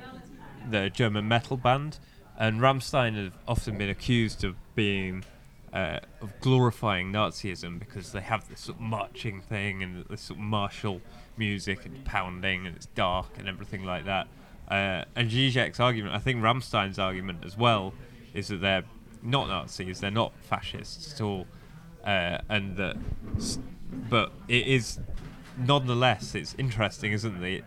the 0.70 0.90
German 0.90 1.28
metal 1.28 1.58
band, 1.58 2.00
and 2.38 2.60
Rammstein 2.60 3.22
have 3.22 3.34
often 3.48 3.78
been 3.78 3.90
accused 3.90 4.44
of 4.44 4.56
being 4.76 5.24
uh, 5.74 6.00
of 6.22 6.40
glorifying 6.40 7.12
Nazism 7.12 7.80
because 7.80 8.12
they 8.12 8.22
have 8.22 8.48
this 8.50 8.62
sort 8.62 8.78
of 8.78 8.82
marching 8.82 9.42
thing 9.42 9.84
and 9.84 10.06
this 10.06 10.22
sort 10.22 10.40
of 10.40 10.44
martial 10.44 11.02
music 11.38 11.86
and 11.86 12.04
pounding 12.06 12.66
and 12.66 12.76
it's 12.76 12.88
dark 12.88 13.38
and 13.38 13.48
everything 13.48 13.84
like 13.86 14.06
that. 14.06 14.28
Uh, 14.70 15.04
and 15.16 15.30
Zizek's 15.30 15.80
argument, 15.80 16.16
I 16.16 16.20
think 16.20 16.42
Rammstein's 16.42 17.00
argument 17.00 17.44
as 17.44 17.58
well, 17.58 17.94
is 18.34 18.50
that 18.50 18.62
they're 18.62 18.84
not 19.24 19.48
Nazis, 19.48 20.00
they're 20.00 20.12
not 20.12 20.32
fascists 20.42 21.14
at 21.14 21.22
all, 21.22 21.48
uh, 22.04 22.38
and 22.50 22.78
that, 22.78 22.96
but 24.10 24.32
it 24.48 24.68
is 24.68 25.00
nonetheless 25.58 26.36
it's 26.36 26.56
interesting, 26.58 27.12
isn't 27.14 27.44
it, 27.44 27.64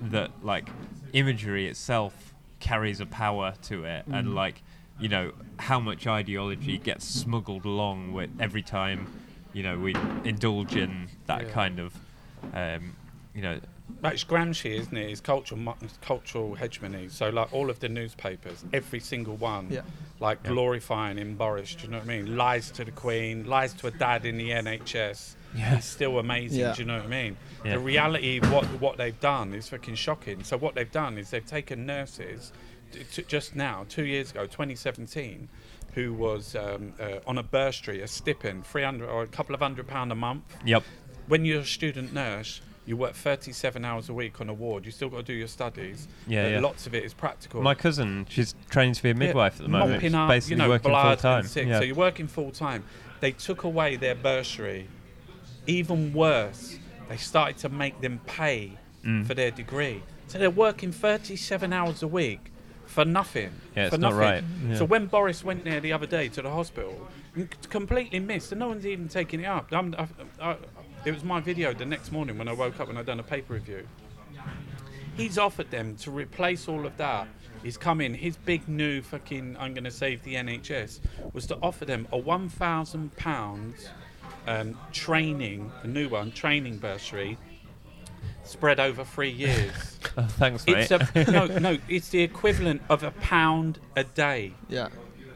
that 0.00 0.30
like 0.42 0.68
imagery 1.12 1.68
itself 1.68 2.34
carries 2.60 3.00
a 3.00 3.06
power 3.06 3.54
to 3.62 3.84
it, 3.84 4.04
and 4.06 4.34
like 4.34 4.62
you 4.98 5.08
know 5.08 5.32
how 5.58 5.80
much 5.80 6.06
ideology 6.06 6.78
gets 6.78 7.06
smuggled 7.06 7.64
along 7.64 8.12
with 8.12 8.30
every 8.40 8.62
time 8.62 9.08
you 9.52 9.62
know 9.62 9.78
we 9.78 9.94
indulge 10.24 10.76
in 10.76 11.08
that 11.26 11.42
Yeah. 11.42 11.48
kind 11.50 11.78
of 11.78 11.94
um, 12.54 12.94
you 13.34 13.42
know 13.42 13.60
That's 14.02 14.24
Gramsci, 14.24 14.78
isn't 14.78 14.96
it? 14.96 15.10
It's 15.10 15.20
cultural, 15.20 15.76
cultural 16.02 16.54
hegemony. 16.54 17.08
So, 17.08 17.30
like 17.30 17.52
all 17.52 17.70
of 17.70 17.80
the 17.80 17.88
newspapers, 17.88 18.64
every 18.72 19.00
single 19.00 19.36
one, 19.36 19.70
Yeah. 19.70 19.80
like 20.20 20.38
Yeah. 20.44 20.50
glorifying 20.50 21.18
in 21.18 21.34
Boris. 21.36 21.74
Do 21.74 21.84
you 21.86 21.92
know 21.92 21.98
what 21.98 22.04
I 22.04 22.16
mean? 22.22 22.36
Lies 22.36 22.70
to 22.72 22.84
the 22.84 22.90
Queen, 22.90 23.44
lies 23.44 23.72
to 23.74 23.86
a 23.86 23.90
dad 23.90 24.26
in 24.26 24.36
the 24.36 24.50
NHS. 24.52 25.34
Yeah. 25.56 25.76
He's 25.76 25.84
still 25.84 26.18
amazing. 26.18 26.60
Yeah. 26.60 26.74
Do 26.74 26.82
you 26.82 26.86
know 26.88 26.96
what 26.96 27.06
I 27.06 27.08
mean? 27.08 27.36
Yeah. 27.64 27.72
The 27.72 27.78
reality 27.80 28.38
of 28.38 28.52
what 28.52 28.64
what 28.80 28.96
they've 28.96 29.18
done 29.20 29.54
is 29.54 29.68
fucking 29.68 29.94
shocking. 29.94 30.44
So 30.44 30.56
what 30.56 30.74
they've 30.74 30.90
done 30.90 31.18
is 31.18 31.30
they've 31.30 31.44
taken 31.44 31.86
nurses 31.86 32.52
t- 32.92 33.04
t- 33.04 33.24
just 33.26 33.56
now, 33.56 33.84
two 33.88 34.04
years 34.04 34.30
ago, 34.30 34.46
2017, 34.46 35.48
who 35.94 36.12
was 36.12 36.54
um, 36.54 36.92
uh, 37.00 37.18
on 37.26 37.38
a 37.38 37.42
bursary, 37.42 38.02
a 38.02 38.06
stipend, 38.06 38.66
300 38.66 39.08
or 39.08 39.22
a 39.22 39.26
couple 39.26 39.54
of 39.54 39.60
hundred 39.62 39.86
pound 39.86 40.12
a 40.12 40.14
month 40.14 40.44
yep 40.64 40.82
when 41.28 41.44
you're 41.44 41.60
a 41.60 41.64
student 41.64 42.12
nurse, 42.12 42.60
You 42.84 42.96
work 42.96 43.14
37 43.14 43.84
hours 43.84 44.08
a 44.08 44.14
week 44.14 44.40
on 44.40 44.48
a 44.48 44.54
ward. 44.54 44.86
You 44.86 44.92
still 44.92 45.08
got 45.08 45.16
to 45.16 45.22
do 45.24 45.32
your 45.32 45.48
studies. 45.48 46.06
Yeah, 46.28 46.46
yeah. 46.46 46.60
Lots 46.60 46.86
of 46.86 46.94
it 46.94 47.02
is 47.02 47.12
practical. 47.12 47.60
My 47.60 47.74
cousin, 47.74 48.26
she's 48.28 48.54
training 48.70 48.94
to 48.94 49.02
be 49.02 49.10
a 49.10 49.12
Yeah, 49.12 49.18
midwife 49.18 49.54
at 49.54 49.62
the 49.62 49.68
moment. 49.68 49.94
Mopping 49.94 50.14
up, 50.14 50.28
basically 50.28 50.54
you 50.54 50.58
know, 50.62 50.68
working 50.68 50.92
full 50.92 51.16
time. 51.16 51.44
Yeah. 51.56 51.78
So 51.80 51.84
you're 51.84 51.96
working 51.96 52.28
full 52.28 52.52
time. 52.52 52.84
They 53.18 53.32
took 53.32 53.64
away 53.64 53.96
their 53.96 54.14
bursary. 54.14 54.86
Even 55.66 56.12
worse, 56.12 56.78
they 57.08 57.16
started 57.16 57.56
to 57.58 57.68
make 57.68 58.00
them 58.00 58.20
pay 58.26 58.72
Mm. 59.04 59.24
for 59.24 59.34
their 59.34 59.52
degree. 59.52 60.02
So 60.26 60.36
they're 60.38 60.50
working 60.50 60.90
37 60.90 61.72
hours 61.72 62.02
a 62.02 62.08
week 62.08 62.50
for 62.86 63.04
nothing. 63.04 63.52
Yeah, 63.76 63.88
for 63.88 63.94
it's 63.94 64.02
not 64.02 64.14
right. 64.14 64.42
Yeah. 64.68 64.74
So 64.76 64.84
when 64.84 65.06
Boris 65.06 65.44
went 65.44 65.62
there 65.64 65.78
the 65.78 65.92
other 65.92 66.06
day 66.06 66.28
to 66.30 66.42
the 66.42 66.50
hospital, 66.50 67.06
completely 67.70 68.18
missed, 68.18 68.50
and 68.50 68.58
no 68.58 68.66
one's 68.68 68.84
even 68.84 69.06
taking 69.08 69.40
it 69.40 69.44
up. 69.46 69.72
I, 69.72 70.08
I, 70.40 70.56
it 71.04 71.12
was 71.14 71.22
my 71.22 71.38
video 71.38 71.72
the 71.72 71.84
next 71.86 72.10
morning 72.10 72.36
when 72.36 72.48
I 72.48 72.52
woke 72.52 72.80
up 72.80 72.88
and 72.88 72.98
I'd 72.98 73.06
done 73.06 73.20
a 73.20 73.22
paper 73.22 73.54
review. 73.54 73.86
He's 75.16 75.38
offered 75.38 75.70
them 75.70 75.94
to 75.98 76.10
replace 76.10 76.66
all 76.68 76.84
of 76.84 76.96
that. 76.96 77.28
He's 77.62 77.76
come 77.78 78.00
in. 78.00 78.12
His 78.12 78.36
big 78.36 78.68
new 78.68 79.00
fucking 79.02 79.56
I'm 79.58 79.72
going 79.72 79.84
to 79.84 79.90
save 79.90 80.22
the 80.24 80.34
NHS 80.34 81.00
was 81.32 81.46
to 81.46 81.56
offer 81.62 81.84
them 81.84 82.06
a 82.12 82.18
one 82.18 82.48
thousand 82.48 83.16
pounds 83.16 83.88
um, 84.46 84.78
training, 84.92 85.70
a 85.82 85.86
new 85.86 86.08
one 86.08 86.30
training 86.32 86.78
bursary, 86.78 87.36
spread 88.44 88.80
over 88.80 89.04
three 89.04 89.30
years. 89.30 89.72
Oh, 90.18 90.22
thanks, 90.22 90.66
mate. 90.66 90.90
it's 90.90 90.90
a 91.28 91.30
no, 91.30 91.44
no. 91.58 91.76
It's 91.90 92.08
the 92.08 92.22
equivalent 92.22 92.80
of 92.88 93.02
a 93.02 93.10
pound 93.10 93.78
a 93.96 94.04
day. 94.04 94.54
Yeah. 94.66 94.88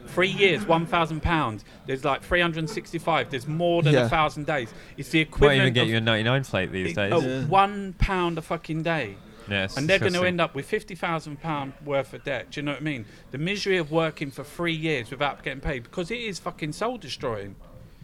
Three 0.07 0.29
years, 0.29 0.65
one 0.65 0.87
thousand 0.87 1.21
pounds. 1.21 1.63
There's 1.85 2.03
like 2.03 2.23
365. 2.23 3.29
There's 3.29 3.47
more 3.47 3.83
than 3.83 3.93
a 3.93 3.99
Yeah. 3.99 4.07
thousand 4.07 4.47
days. 4.47 4.73
It's 4.97 5.09
the 5.09 5.19
Won't 5.19 5.27
equivalent. 5.35 5.61
even 5.61 5.73
get 5.73 5.83
of 5.83 5.89
you 5.89 5.97
a 5.97 6.01
99 6.01 6.43
plate 6.45 6.71
these 6.71 6.91
it- 6.91 6.95
days. 6.95 7.13
oh, 7.13 7.21
Yeah. 7.21 7.45
one 7.45 7.93
pound 7.99 8.39
a 8.39 8.41
fucking 8.41 8.81
day 8.81 9.17
yeah, 9.47 9.65
it's 9.65 9.77
and 9.77 9.87
they're 9.87 9.99
going 9.99 10.13
to 10.13 10.19
disgusting. 10.19 10.27
end 10.27 10.41
up 10.41 10.55
with 10.55 10.65
fifty 10.65 10.95
thousand 10.95 11.39
pound 11.41 11.73
worth 11.85 12.13
of 12.15 12.23
debt. 12.23 12.49
Do 12.49 12.59
you 12.59 12.65
know 12.65 12.71
what 12.71 12.81
I 12.81 12.83
mean? 12.83 13.05
The 13.29 13.37
misery 13.37 13.77
of 13.77 13.91
working 13.91 14.31
for 14.31 14.43
three 14.43 14.73
years 14.73 15.11
without 15.11 15.43
getting 15.43 15.61
paid 15.61 15.83
because 15.83 16.09
it 16.09 16.19
is 16.19 16.39
fucking 16.39 16.71
soul 16.71 16.97
destroying. 16.97 17.55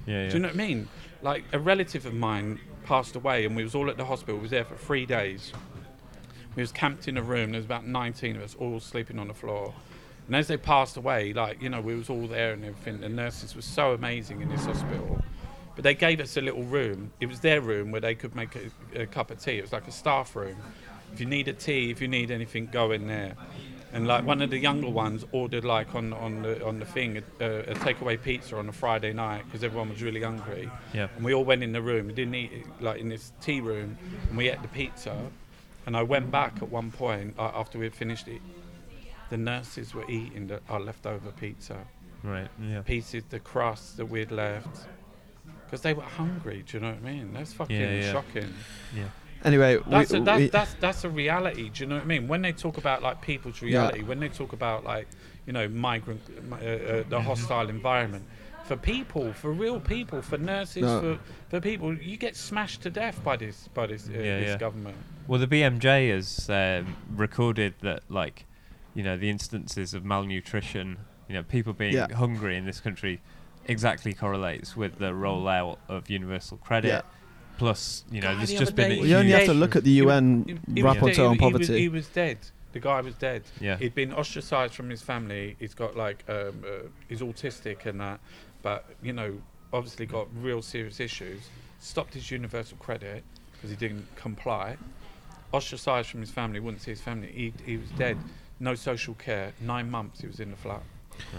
Yeah, 0.07 0.23
yeah. 0.23 0.29
Do 0.29 0.33
you 0.35 0.39
know 0.39 0.47
what 0.47 0.55
I 0.55 0.57
mean? 0.57 0.87
Like 1.21 1.43
a 1.53 1.59
relative 1.59 2.05
of 2.05 2.13
mine 2.13 2.59
passed 2.85 3.15
away, 3.15 3.45
and 3.45 3.55
we 3.55 3.63
was 3.63 3.75
all 3.75 3.89
at 3.89 3.97
the 3.97 4.05
hospital. 4.05 4.37
We 4.37 4.43
was 4.43 4.51
there 4.51 4.65
for 4.65 4.75
three 4.75 5.05
days. 5.05 5.51
We 6.55 6.63
was 6.63 6.71
camped 6.71 7.07
in 7.07 7.17
a 7.17 7.21
room. 7.21 7.51
There 7.51 7.59
was 7.59 7.65
about 7.65 7.85
nineteen 7.85 8.35
of 8.37 8.41
us 8.41 8.55
all 8.57 8.79
sleeping 8.79 9.19
on 9.19 9.27
the 9.27 9.33
floor. 9.33 9.73
And 10.25 10.35
as 10.35 10.47
they 10.47 10.57
passed 10.57 10.97
away, 10.97 11.33
like 11.33 11.61
you 11.61 11.69
know, 11.69 11.81
we 11.81 11.95
was 11.95 12.09
all 12.09 12.25
there 12.27 12.53
and 12.53 12.65
everything. 12.65 13.01
The 13.01 13.09
nurses 13.09 13.55
were 13.55 13.61
so 13.61 13.93
amazing 13.93 14.41
in 14.41 14.49
this 14.49 14.65
hospital. 14.65 15.21
But 15.75 15.83
they 15.83 15.93
gave 15.93 16.19
us 16.19 16.37
a 16.37 16.41
little 16.41 16.63
room. 16.63 17.11
It 17.19 17.27
was 17.27 17.41
their 17.41 17.61
room 17.61 17.91
where 17.91 18.01
they 18.01 18.15
could 18.15 18.35
make 18.35 18.55
a, 18.55 19.01
a 19.01 19.05
cup 19.05 19.29
of 19.29 19.39
tea. 19.39 19.59
It 19.59 19.61
was 19.61 19.73
like 19.73 19.87
a 19.87 19.91
staff 19.91 20.35
room. 20.35 20.57
If 21.13 21.19
you 21.19 21.27
need 21.27 21.47
a 21.47 21.53
tea, 21.53 21.91
if 21.91 22.01
you 22.01 22.07
need 22.07 22.31
anything, 22.31 22.65
go 22.65 22.91
in 22.91 23.05
there. 23.05 23.35
And 23.93 24.05
like 24.05 24.25
one 24.25 24.41
of 24.41 24.49
the 24.49 24.57
younger 24.57 24.89
ones 24.89 25.25
ordered 25.31 25.63
like 25.63 25.95
on 25.95 26.11
on 26.13 26.41
the 26.41 26.63
on 26.65 26.79
the 26.79 26.85
thing 26.85 27.17
a, 27.39 27.43
a 27.71 27.73
takeaway 27.75 28.21
pizza 28.21 28.57
on 28.57 28.67
a 28.69 28.71
Friday 28.73 29.13
night 29.13 29.43
because 29.45 29.63
everyone 29.63 29.89
was 29.89 30.01
really 30.03 30.21
hungry. 30.21 30.69
Yeah. 30.93 31.07
And 31.15 31.23
we 31.23 31.33
all 31.33 31.45
went 31.45 31.63
in 31.63 31.71
the 31.71 31.81
room. 31.81 32.07
We 32.07 32.13
didn't 32.13 32.35
eat 32.35 32.51
it, 32.51 32.65
like 32.81 32.99
in 32.99 33.09
this 33.09 33.31
tea 33.41 33.61
room, 33.61 33.97
and 34.29 34.37
we 34.37 34.49
ate 34.49 34.61
the 34.61 34.67
pizza. 34.67 35.15
And 35.85 35.95
I 35.95 36.03
went 36.03 36.29
back 36.31 36.57
at 36.61 36.69
one 36.69 36.91
point 36.91 37.35
uh, 37.39 37.51
after 37.55 37.79
we 37.79 37.85
had 37.85 37.95
finished 37.95 38.27
it. 38.27 38.41
The 39.29 39.37
nurses 39.37 39.93
were 39.93 40.09
eating 40.09 40.47
the, 40.47 40.59
our 40.69 40.79
leftover 40.79 41.31
pizza 41.31 41.77
Right, 42.23 42.47
yeah. 42.61 42.81
pieces, 42.81 43.23
the 43.29 43.39
crust 43.39 43.97
that 43.97 44.05
we'd 44.07 44.31
left, 44.31 44.85
because 45.65 45.81
they 45.81 45.93
were 45.93 46.03
hungry. 46.03 46.63
Do 46.67 46.77
you 46.77 46.81
know 46.81 46.89
what 46.91 46.97
I 47.09 47.13
mean? 47.13 47.33
That's 47.33 47.53
fucking 47.53 47.75
Yeah, 47.79 47.91
yeah. 47.93 48.11
shocking. 48.11 48.53
Yeah. 48.95 49.05
Anyway, 49.43 49.77
That's, 49.87 50.11
we, 50.11 50.19
a, 50.19 50.21
that's, 50.23 50.39
we- 50.39 50.47
that's 50.49 50.73
that's 50.75 51.03
a 51.03 51.09
reality. 51.09 51.69
Do 51.69 51.83
you 51.83 51.89
know 51.89 51.95
what 51.95 52.03
I 52.03 52.07
mean? 52.07 52.27
When 52.27 52.41
they 52.41 52.51
talk 52.51 52.77
about 52.77 53.01
like 53.01 53.21
people's 53.21 53.61
reality, 53.61 54.01
when 54.03 54.19
they 54.19 54.29
talk 54.29 54.53
about 54.53 54.83
like 54.83 55.07
you 55.45 55.53
know 55.53 55.67
migrant, 55.67 56.21
uh, 56.51 56.55
uh, 56.55 57.03
the 57.09 57.21
hostile 57.21 57.69
environment, 57.69 58.25
for 58.65 58.75
people, 58.75 59.31
for 59.33 59.51
real 59.51 59.79
people, 59.79 60.21
for 60.21 60.37
nurses, 60.37 60.83
No. 60.83 60.99
for 61.01 61.19
for 61.49 61.61
people, 61.61 61.93
you 61.95 62.17
get 62.17 62.35
smashed 62.35 62.81
to 62.83 62.89
death 62.89 63.23
by 63.23 63.37
this 63.37 63.67
by 63.73 63.85
this 63.87 64.07
uh, 64.07 64.11
Yeah, 64.13 64.39
this 64.39 64.47
yeah. 64.49 64.57
government. 64.57 64.97
Well, 65.27 65.39
the 65.39 65.47
BMJ 65.47 66.09
has 66.13 66.49
um, 66.49 66.95
recorded 67.13 67.73
that, 67.81 68.01
like, 68.09 68.45
you 68.95 69.03
know, 69.03 69.17
the 69.17 69.29
instances 69.29 69.93
of 69.93 70.05
malnutrition, 70.05 70.97
you 71.27 71.35
know, 71.35 71.43
people 71.43 71.73
being 71.73 71.93
Yeah. 71.93 72.07
hungry 72.13 72.55
in 72.57 72.65
this 72.65 72.79
country 72.79 73.19
exactly 73.65 74.13
correlates 74.13 74.77
with 74.77 74.97
the 74.99 75.11
rollout 75.11 75.77
of 75.89 76.09
universal 76.09 76.55
credit. 76.57 76.87
Yeah. 76.87 77.01
Plus, 77.57 78.03
you 78.11 78.21
know, 78.21 78.27
Guy 78.29 78.35
there's 78.35 78.49
the 78.49 78.57
just 78.57 78.75
been. 78.75 78.89
day- 78.89 78.97
Well, 78.99 79.07
you 79.07 79.15
only 79.17 79.31
have 79.31 79.45
to 79.45 79.53
look 79.53 79.75
at 79.75 79.83
the 79.83 79.91
UN 79.91 80.45
he- 80.67 80.73
he 80.75 80.81
rapporteur 80.83 81.15
dead- 81.15 81.19
on 81.25 81.33
he- 81.39 81.45
he 81.45 81.53
was- 81.53 81.67
poverty. 81.67 81.79
He 81.79 81.89
was 81.89 82.07
dead. 82.07 82.37
The 82.73 82.79
guy 82.79 83.01
was 83.01 83.15
dead. 83.15 83.43
Yeah. 83.59 83.77
He'd 83.77 83.95
been 83.95 84.13
ostracized 84.13 84.75
from 84.75 84.89
his 84.89 85.01
family. 85.01 85.55
He's 85.59 85.73
got 85.73 85.95
like 85.95 86.23
um, 86.29 86.63
uh, 86.65 86.87
he's 87.07 87.21
autistic 87.21 87.85
and 87.85 87.99
that, 88.01 88.19
but 88.61 88.85
you 89.01 89.13
know, 89.13 89.41
obviously 89.73 90.05
got 90.05 90.27
real 90.39 90.61
serious 90.61 90.99
issues. 90.99 91.49
Stopped 91.79 92.13
his 92.13 92.29
universal 92.29 92.77
credit 92.77 93.23
because 93.53 93.69
he 93.71 93.75
didn't 93.75 94.07
comply. 94.15 94.77
Ostracized 95.53 96.09
from 96.09 96.19
his 96.19 96.29
family. 96.29 96.59
Wouldn't 96.59 96.81
see 96.83 96.91
his 96.91 97.01
family. 97.01 97.31
He 97.31 97.53
he 97.65 97.77
was 97.77 97.89
dead. 97.91 98.17
No 98.59 98.75
social 98.75 99.13
care. 99.15 99.53
Nine 99.61 99.89
months 99.89 100.21
he 100.21 100.27
was 100.27 100.39
in 100.39 100.51
the 100.51 100.57
flat. 100.57 100.83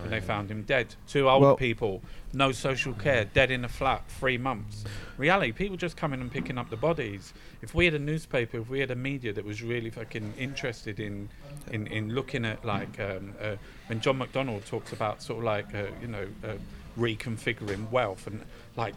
And 0.02 0.12
they 0.12 0.20
found 0.20 0.50
him 0.50 0.62
dead. 0.62 0.94
Two 1.06 1.28
old 1.28 1.42
Well- 1.42 1.56
people, 1.56 2.02
no 2.32 2.52
social 2.52 2.92
care, 2.94 3.25
dead 3.25 3.50
in 3.50 3.64
a 3.64 3.68
flat, 3.68 4.04
three 4.11 4.38
months. 4.38 4.85
Reality, 5.16 5.52
people 5.52 5.76
just 5.76 5.97
coming 5.97 6.20
and 6.20 6.30
picking 6.30 6.58
up 6.58 6.70
the 6.70 6.76
bodies. 6.76 7.32
If 7.62 7.75
we 7.75 7.85
had 7.87 7.94
a 7.94 7.99
newspaper, 7.99 8.58
if 8.58 8.68
we 8.68 8.80
had 8.80 8.90
a 8.90 8.97
media 8.97 9.32
that 9.32 9.44
was 9.44 9.62
really 9.62 9.90
fucking 9.90 10.35
interested 10.38 11.00
in, 11.00 11.28
in, 11.70 11.87
in 11.88 12.14
looking 12.14 12.44
at 12.44 12.64
like 12.64 13.00
um, 13.00 13.35
uh, 13.40 13.56
when 13.88 14.00
John 14.00 14.18
McDonnell 14.18 14.64
talks 14.64 14.92
about 14.92 15.23
sort 15.23 15.38
of 15.38 15.44
like 15.44 15.75
uh, 15.75 15.87
you 16.00 16.08
know 16.08 16.26
uh, 16.44 16.54
reconfiguring 16.99 17.90
wealth 17.90 18.26
and 18.26 18.42
like 18.76 18.94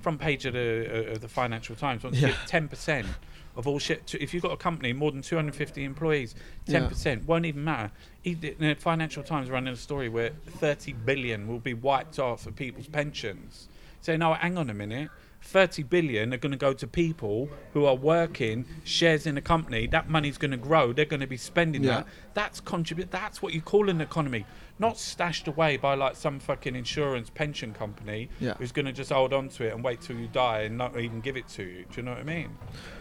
front 0.00 0.20
page 0.20 0.46
of 0.46 0.54
the 0.54 1.08
uh, 1.08 1.12
of 1.12 1.20
the 1.20 1.28
Financial 1.28 1.74
Times 1.76 2.02
wants 2.02 2.18
to 2.20 2.26
Yeah. 2.26 2.32
give 2.32 2.46
ten 2.46 2.68
percent 2.68 3.06
of 3.56 3.66
all 3.66 3.78
shit. 3.78 4.06
To, 4.08 4.22
if 4.22 4.32
you've 4.32 4.42
got 4.44 4.52
a 4.52 4.56
company 4.56 4.92
more 4.92 5.10
than 5.10 5.22
250 5.22 5.82
employees, 5.82 6.36
10% 6.68 7.24
won't 7.26 7.44
even 7.46 7.64
matter. 7.64 7.90
The 8.22 8.76
Financial 8.78 9.22
Times 9.24 9.48
are 9.48 9.52
running 9.52 9.74
a 9.74 9.76
story 9.76 10.08
where 10.08 10.30
30 10.46 10.92
billion 10.92 11.48
will 11.48 11.58
be 11.58 11.74
wiped 11.74 12.18
off 12.20 12.46
of 12.46 12.54
people's 12.54 12.86
pensions. 12.86 13.68
Say, 14.02 14.16
no, 14.16 14.34
hang 14.34 14.56
on 14.56 14.70
a 14.70 14.74
minute. 14.74 15.10
30 15.42 15.82
billion 15.84 16.32
are 16.32 16.36
going 16.36 16.52
to 16.52 16.58
go 16.58 16.72
to 16.74 16.86
people 16.86 17.48
who 17.72 17.86
are 17.86 17.94
working 17.96 18.66
shares 18.84 19.26
in 19.26 19.36
a 19.36 19.42
company. 19.42 19.86
That 19.88 20.08
money's 20.08 20.38
going 20.38 20.52
to 20.52 20.56
grow. 20.56 20.92
They're 20.92 21.04
going 21.04 21.20
to 21.20 21.26
be 21.26 21.36
spending 21.36 21.82
Yeah. 21.82 21.90
that. 21.96 22.06
That's 22.34 22.60
contribute. 22.60 23.10
That's 23.10 23.42
what 23.42 23.52
you 23.52 23.60
call 23.62 23.88
an 23.90 24.00
economy, 24.00 24.46
not 24.80 24.98
stashed 24.98 25.46
away 25.46 25.76
by 25.76 25.94
like 25.94 26.16
some 26.16 26.40
fucking 26.40 26.74
insurance 26.74 27.28
pension 27.30 27.72
company 27.72 28.30
Yeah. 28.40 28.54
who's 28.54 28.72
going 28.72 28.86
to 28.86 28.92
just 28.92 29.12
hold 29.12 29.32
on 29.34 29.48
to 29.50 29.64
it 29.66 29.74
and 29.74 29.84
wait 29.84 30.00
till 30.00 30.16
you 30.16 30.26
die 30.26 30.62
and 30.62 30.78
not 30.78 30.98
even 30.98 31.20
give 31.20 31.36
it 31.36 31.46
to 31.50 31.62
you. 31.62 31.84
Do 31.90 31.96
you 31.98 32.02
know 32.02 32.12
what 32.12 32.20
I 32.20 32.24
mean? 32.24 32.48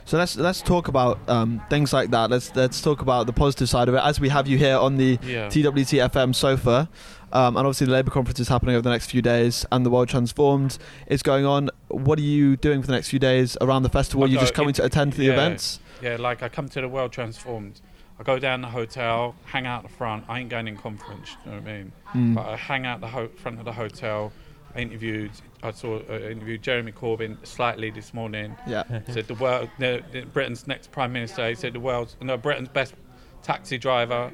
So 0.05 0.17
let's 0.17 0.35
let's 0.35 0.61
talk 0.61 0.89
about 0.89 1.17
um, 1.29 1.61
things 1.69 1.93
like 1.93 2.11
that. 2.11 2.29
Let's 2.29 2.53
let's 2.55 2.81
talk 2.81 3.01
about 3.01 3.25
the 3.27 3.33
positive 3.33 3.69
side 3.69 3.87
of 3.87 3.95
it 3.95 4.01
as 4.03 4.19
we 4.19 4.27
have 4.29 4.47
you 4.47 4.57
here 4.57 4.77
on 4.77 4.97
the 4.97 5.17
Yeah. 5.23 5.47
TWT 5.49 5.99
FM 6.11 6.35
sofa. 6.35 6.89
Um, 7.31 7.55
and 7.55 7.65
obviously 7.67 7.85
the 7.85 7.93
Labour 7.93 8.09
conference 8.11 8.39
is 8.39 8.47
happening 8.47 8.73
over 8.75 8.81
the 8.81 8.89
next 8.89 9.05
few 9.11 9.21
days, 9.21 9.63
and 9.71 9.85
the 9.85 9.91
World 9.91 10.09
Transformed 10.09 10.79
is 11.05 11.21
going 11.21 11.45
on. 11.45 11.69
What 11.89 12.17
are 12.17 12.23
you 12.23 12.57
doing 12.57 12.81
for 12.81 12.87
the 12.87 12.93
next 12.93 13.09
few 13.09 13.19
days 13.19 13.55
around 13.61 13.83
the 13.83 13.89
festival? 13.89 14.23
Are 14.23 14.27
you 14.27 14.39
just 14.39 14.55
coming 14.55 14.71
it- 14.71 14.77
to 14.77 14.85
attend 14.85 15.11
to 15.13 15.19
the 15.19 15.25
yeah. 15.25 15.33
events? 15.33 15.79
Yeah, 16.01 16.17
like 16.19 16.41
I 16.41 16.49
come 16.49 16.67
to 16.69 16.81
the 16.81 16.89
World 16.89 17.11
Transformed. 17.11 17.81
I 18.19 18.23
go 18.23 18.37
down 18.37 18.61
the 18.61 18.67
hotel, 18.67 19.33
hang 19.45 19.65
out 19.65 19.83
the 19.83 19.89
front. 19.89 20.25
I 20.27 20.39
ain't 20.39 20.49
going 20.49 20.67
in 20.67 20.75
conference. 20.77 21.37
You 21.45 21.51
know 21.51 21.57
what 21.59 21.67
I 21.69 21.73
mean? 21.77 21.91
Mm. 22.13 22.35
But 22.35 22.45
I 22.47 22.55
hang 22.57 22.85
out 22.85 22.99
the 22.99 23.07
ho- 23.07 23.29
front 23.29 23.59
of 23.59 23.65
the 23.65 23.71
hotel. 23.71 24.31
I 24.75 24.79
interviewed. 24.79 25.31
I 25.63 25.71
saw 25.71 25.99
uh, 26.09 26.19
interviewed 26.29 26.61
Jeremy 26.61 26.91
Corbyn 26.91 27.37
slightly 27.45 27.89
this 27.89 28.13
morning. 28.13 28.55
Yeah. 28.67 28.83
said 29.09 29.27
the 29.27 29.35
world, 29.35 29.69
the, 29.79 30.03
the, 30.11 30.23
Britain's 30.23 30.67
next 30.67 30.91
prime 30.91 31.13
minister. 31.13 31.47
He 31.47 31.55
said 31.55 31.73
the 31.73 31.79
world's 31.79 32.17
no 32.21 32.37
Britain's 32.37 32.69
best 32.69 32.93
taxi 33.41 33.77
driver. 33.77 34.31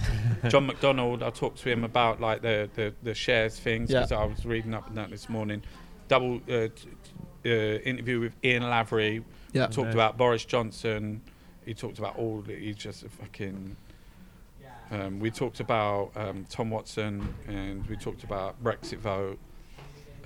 John 0.48 0.66
McDonald. 0.66 1.22
I 1.22 1.30
talked 1.30 1.58
to 1.60 1.70
him 1.70 1.84
about 1.84 2.20
like 2.20 2.42
the 2.42 2.68
the, 2.74 2.92
the 3.02 3.14
shares 3.14 3.58
things 3.58 3.88
Yeah. 3.90 4.00
because 4.00 4.12
I 4.12 4.24
was 4.24 4.44
reading 4.44 4.74
up 4.74 4.88
on 4.88 4.96
that 4.96 5.10
this 5.10 5.28
morning. 5.28 5.62
Double 6.08 6.36
uh, 6.48 6.68
t- 6.68 6.70
uh, 7.46 7.48
interview 7.48 8.18
with 8.20 8.34
Ian 8.44 8.68
Lavery. 8.68 9.24
Yeah. 9.52 9.66
Talked 9.68 9.86
Nice. 9.86 9.94
about 9.94 10.16
Boris 10.18 10.44
Johnson. 10.44 11.22
He 11.68 11.74
talked 11.74 11.98
about 11.98 12.16
all. 12.16 12.40
the- 12.40 12.54
He's 12.56 12.76
just 12.76 13.04
a 13.04 13.10
fucking. 13.10 13.76
Um, 14.90 15.20
we 15.20 15.30
talked 15.30 15.60
about 15.60 16.12
um, 16.16 16.46
Tom 16.48 16.70
Watson 16.70 17.34
and 17.46 17.86
we 17.88 17.96
talked 17.96 18.24
about 18.24 18.62
Brexit 18.64 18.96
vote. 18.98 19.38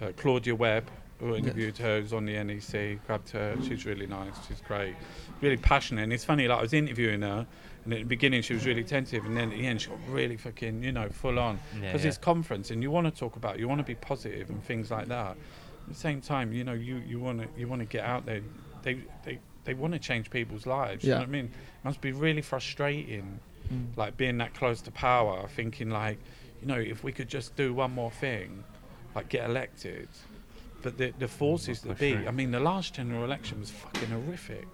Uh, 0.00 0.12
Claudia 0.16 0.54
Webbe, 0.54 0.86
who 1.18 1.34
interviewed 1.34 1.76
her, 1.78 2.00
who's 2.00 2.12
on 2.12 2.26
the 2.26 2.34
NEC, 2.44 3.04
grabbed 3.04 3.30
her. 3.30 3.56
She's 3.66 3.84
really 3.84 4.06
nice. 4.06 4.34
She's 4.46 4.60
great, 4.60 4.94
really 5.40 5.56
passionate. 5.56 6.02
And 6.04 6.12
it's 6.12 6.24
funny, 6.24 6.46
like 6.46 6.58
I 6.60 6.62
was 6.62 6.72
interviewing 6.74 7.22
her, 7.22 7.44
and 7.84 7.92
at 7.92 7.98
the 7.98 8.04
beginning 8.04 8.42
she 8.42 8.54
was 8.54 8.64
really 8.64 8.84
tentative, 8.84 9.24
and 9.24 9.36
then 9.36 9.50
at 9.50 9.58
the 9.58 9.66
end 9.66 9.80
she 9.82 9.88
got 9.90 9.98
really 10.08 10.36
fucking, 10.36 10.84
you 10.84 10.92
know, 10.92 11.08
full 11.08 11.40
on. 11.40 11.58
Yeah, 11.74 11.88
Because 11.88 12.02
yeah. 12.04 12.08
it's 12.10 12.18
conference, 12.18 12.70
and 12.70 12.84
you 12.84 12.92
want 12.92 13.12
to 13.12 13.18
talk 13.18 13.34
about, 13.34 13.58
you 13.58 13.66
want 13.68 13.80
to 13.80 13.84
be 13.84 13.96
positive 13.96 14.48
and 14.48 14.62
things 14.62 14.92
like 14.92 15.08
that. 15.08 15.30
At 15.32 15.88
the 15.88 15.94
same 15.94 16.20
time, 16.20 16.52
you 16.52 16.62
know, 16.62 16.72
you, 16.72 17.02
you 17.04 17.18
want 17.18 17.40
to 17.42 17.48
you 17.58 17.66
want 17.66 17.80
to 17.80 17.86
get 17.86 18.04
out 18.04 18.26
there. 18.26 18.42
They 18.84 18.98
they 19.24 19.40
they 19.64 19.74
want 19.74 19.92
to 19.94 19.98
change 19.98 20.30
people's 20.30 20.66
lives. 20.66 21.04
You 21.04 21.10
Yeah. 21.10 21.14
know 21.16 21.20
what 21.22 21.28
I 21.28 21.32
mean? 21.32 21.44
It 21.46 21.84
must 21.84 22.00
be 22.00 22.12
really 22.12 22.42
frustrating, 22.42 23.40
Mm. 23.72 23.96
like 23.96 24.16
being 24.16 24.38
that 24.38 24.54
close 24.54 24.80
to 24.82 24.90
power, 24.90 25.48
thinking 25.48 25.88
like, 25.90 26.18
you 26.60 26.66
know, 26.66 26.78
if 26.78 27.02
we 27.04 27.12
could 27.12 27.28
just 27.28 27.54
do 27.56 27.72
one 27.72 27.92
more 27.92 28.10
thing, 28.10 28.64
like 29.14 29.28
get 29.28 29.48
elected. 29.48 30.08
But 30.82 30.98
the 30.98 31.12
the 31.18 31.28
forces 31.28 31.80
that 31.82 31.98
be. 31.98 32.16
I 32.16 32.32
mean, 32.32 32.50
the 32.50 32.60
last 32.60 32.94
general 32.94 33.24
election 33.24 33.60
was 33.60 33.70
fucking 33.70 34.08
horrific. 34.10 34.66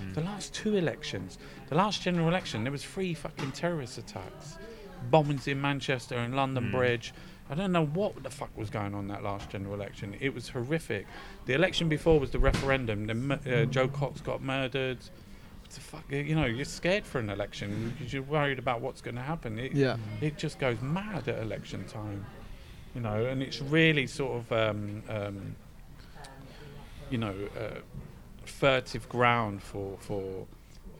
Mm. 0.00 0.14
The 0.14 0.20
last 0.20 0.54
two 0.54 0.76
elections, 0.76 1.38
the 1.68 1.74
last 1.74 2.02
general 2.02 2.28
election, 2.28 2.62
there 2.64 2.72
was 2.72 2.84
three 2.84 3.14
fucking 3.14 3.52
terrorist 3.52 3.98
attacks, 3.98 4.58
bombings 5.10 5.48
in 5.48 5.60
Manchester 5.60 6.16
and 6.16 6.36
London 6.36 6.64
Mm. 6.68 6.70
Bridge. 6.72 7.12
I 7.48 7.54
don't 7.54 7.70
know 7.72 7.86
what 7.86 8.22
the 8.22 8.30
fuck 8.30 8.56
was 8.56 8.70
going 8.70 8.94
on 8.94 9.06
that 9.08 9.22
last 9.22 9.50
general 9.50 9.74
election. 9.74 10.16
It 10.20 10.34
was 10.34 10.48
horrific. 10.48 11.06
The 11.46 11.54
election 11.54 11.88
before 11.88 12.18
was 12.18 12.30
the 12.30 12.38
referendum. 12.40 13.06
The, 13.06 13.62
uh, 13.62 13.64
Jo 13.66 13.86
Cox 13.88 14.20
got 14.20 14.42
murdered. 14.42 14.98
It's 15.64 15.78
a 15.78 15.80
fuck, 15.80 16.04
you 16.10 16.34
know, 16.34 16.44
you're 16.46 16.64
scared 16.64 17.04
for 17.04 17.18
an 17.18 17.28
election 17.30 17.92
because 17.96 18.12
you're 18.12 18.22
worried 18.22 18.58
about 18.58 18.80
what's 18.80 19.00
going 19.00 19.16
to 19.16 19.22
happen. 19.22 19.58
It, 19.58 19.72
Yeah. 19.72 19.96
it 20.20 20.38
just 20.38 20.58
goes 20.58 20.80
mad 20.80 21.28
at 21.28 21.40
election 21.42 21.84
time, 21.86 22.24
you 22.94 23.00
know, 23.00 23.26
and 23.26 23.42
it's 23.42 23.60
really 23.60 24.06
sort 24.06 24.38
of, 24.38 24.52
um, 24.52 25.02
um, 25.08 25.56
you 27.10 27.18
know, 27.18 27.34
uh, 27.58 27.80
furtive 28.44 29.08
ground 29.08 29.62
for 29.62 29.96
for 30.00 30.46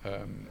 um, 0.05 0.47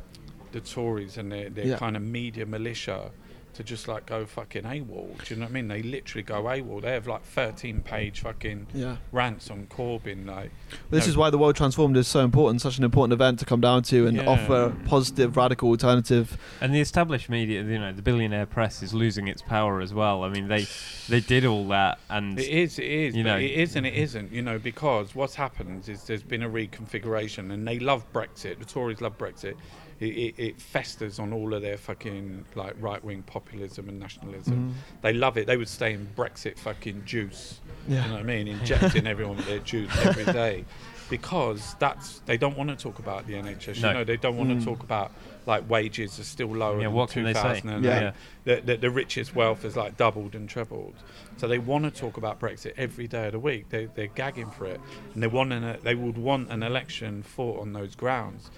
the 0.51 0.61
Tories 0.61 1.17
and 1.17 1.31
their, 1.31 1.49
their 1.49 1.65
Yeah. 1.67 1.77
kind 1.77 1.95
of 1.95 2.01
media 2.01 2.45
militia 2.45 3.11
to 3.55 3.63
just 3.63 3.87
like 3.87 4.05
go 4.05 4.25
fucking 4.25 4.63
AWOL. 4.63 5.23
Do 5.25 5.33
you 5.33 5.39
know 5.39 5.45
what 5.45 5.51
I 5.51 5.53
mean? 5.53 5.67
They 5.67 5.81
literally 5.81 6.23
go 6.23 6.43
AWOL. 6.43 6.81
They 6.81 6.91
have 6.91 7.07
like 7.07 7.23
13 7.23 7.81
page 7.81 8.19
fucking 8.21 8.67
Yeah. 8.73 8.97
rants 9.11 9.49
on 9.49 9.67
Corbyn, 9.67 10.25
like 10.27 10.51
This 10.89 11.05
No. 11.05 11.09
is 11.11 11.17
why 11.17 11.29
the 11.29 11.37
World 11.37 11.55
Transformed 11.55 11.95
is 11.97 12.07
so 12.07 12.19
important, 12.21 12.61
such 12.61 12.77
an 12.77 12.83
important 12.83 13.13
event 13.13 13.39
to 13.39 13.45
come 13.45 13.61
down 13.61 13.83
to 13.83 14.07
and 14.07 14.17
Yeah. 14.17 14.25
offer 14.27 14.65
a 14.65 14.87
positive, 14.87 15.37
radical 15.37 15.69
alternative. 15.69 16.37
And 16.61 16.73
the 16.75 16.79
established 16.81 17.29
media, 17.29 17.63
you 17.63 17.79
know, 17.79 17.93
the 17.93 18.01
billionaire 18.01 18.45
press 18.45 18.83
is 18.83 18.93
losing 18.93 19.27
its 19.27 19.41
power 19.41 19.79
as 19.81 19.93
well. 19.93 20.23
I 20.23 20.29
mean, 20.29 20.47
they 20.47 20.67
they 21.07 21.19
did 21.21 21.45
all 21.45 21.67
that, 21.69 21.99
and 22.09 22.39
It 22.39 22.47
is, 22.49 22.79
it 22.79 22.85
is, 22.85 23.15
you 23.15 23.23
but 23.23 23.29
know- 23.33 23.37
it 23.39 23.51
is 23.51 23.75
and 23.75 23.85
it 23.85 23.93
isn't, 23.93 24.31
you 24.33 24.41
know, 24.41 24.57
because 24.59 25.13
what's 25.15 25.35
happened 25.35 25.87
is 25.87 26.03
there's 26.03 26.23
been 26.23 26.41
a 26.43 26.49
reconfiguration 26.49 27.51
and 27.53 27.67
they 27.67 27.79
love 27.79 28.11
Brexit. 28.11 28.59
The 28.59 28.65
Tories 28.65 29.01
love 29.01 29.17
Brexit. 29.17 29.55
It, 29.99 30.05
it, 30.05 30.35
it 30.37 30.61
festers 30.61 31.19
on 31.19 31.31
all 31.31 31.53
of 31.53 31.61
their 31.61 31.77
fucking 31.77 32.43
like 32.55 32.75
right 32.79 33.01
wing 33.03 33.23
populism 33.23 33.87
and 33.87 33.97
nationalism. 33.99 34.71
Mhm. 34.73 35.01
They 35.01 35.13
love 35.13 35.37
it. 35.37 35.47
They 35.47 35.55
would 35.55 35.69
stay 35.69 35.93
in 35.93 36.05
Brexit 36.17 36.57
fucking 36.59 37.03
juice. 37.05 37.61
Yeah. 37.87 38.01
You 38.03 38.07
know 38.09 38.13
what 38.15 38.19
I 38.21 38.23
mean? 38.23 38.47
Injecting 38.59 39.07
everyone 39.07 39.37
with 39.37 39.47
their 39.47 39.59
juice 39.59 39.89
every 40.05 40.25
day. 40.33 40.65
Because 41.09 41.75
that's 41.79 42.19
they 42.25 42.35
don't 42.37 42.57
want 42.57 42.71
to 42.71 42.75
talk 42.75 42.97
about 42.99 43.27
the 43.27 43.33
NHS. 43.33 43.81
No. 43.81 43.89
You 43.89 43.93
know, 43.93 44.03
they 44.03 44.17
don't 44.17 44.37
want 44.37 44.49
Mm. 44.49 44.59
to 44.59 44.65
talk 44.65 44.81
about 44.83 45.11
like 45.45 45.69
wages 45.69 46.19
are 46.19 46.23
still 46.23 46.47
lower 46.47 46.77
Yeah, 46.77 46.85
than 46.87 46.93
what 46.93 47.11
can 47.11 47.23
they 47.23 47.33
say? 47.33 47.61
Yeah. 47.63 48.11
The, 48.43 48.61
the, 48.65 48.77
the 48.77 48.89
richest 48.89 49.35
wealth 49.35 49.61
has 49.61 49.77
like 49.77 49.95
doubled 49.97 50.33
and 50.33 50.49
trebled. 50.49 50.95
So 51.37 51.47
they 51.47 51.59
want 51.59 51.85
to 51.85 51.91
talk 51.91 52.17
about 52.17 52.39
Brexit 52.39 52.73
every 52.77 53.07
day 53.07 53.27
of 53.27 53.33
the 53.33 53.39
week. 53.39 53.69
They, 53.69 53.85
they're 53.85 54.07
gagging 54.07 54.49
for 54.49 54.65
it, 54.65 54.81
and 55.13 55.21
they 55.21 55.27
want 55.27 55.53
an, 55.53 55.77
they 55.83 55.93
would 55.95 56.17
want 56.17 56.49
an 56.51 56.63
election 56.63 57.21
fought 57.21 57.59
on 57.61 57.73
those 57.73 57.93
grounds, 57.95 58.49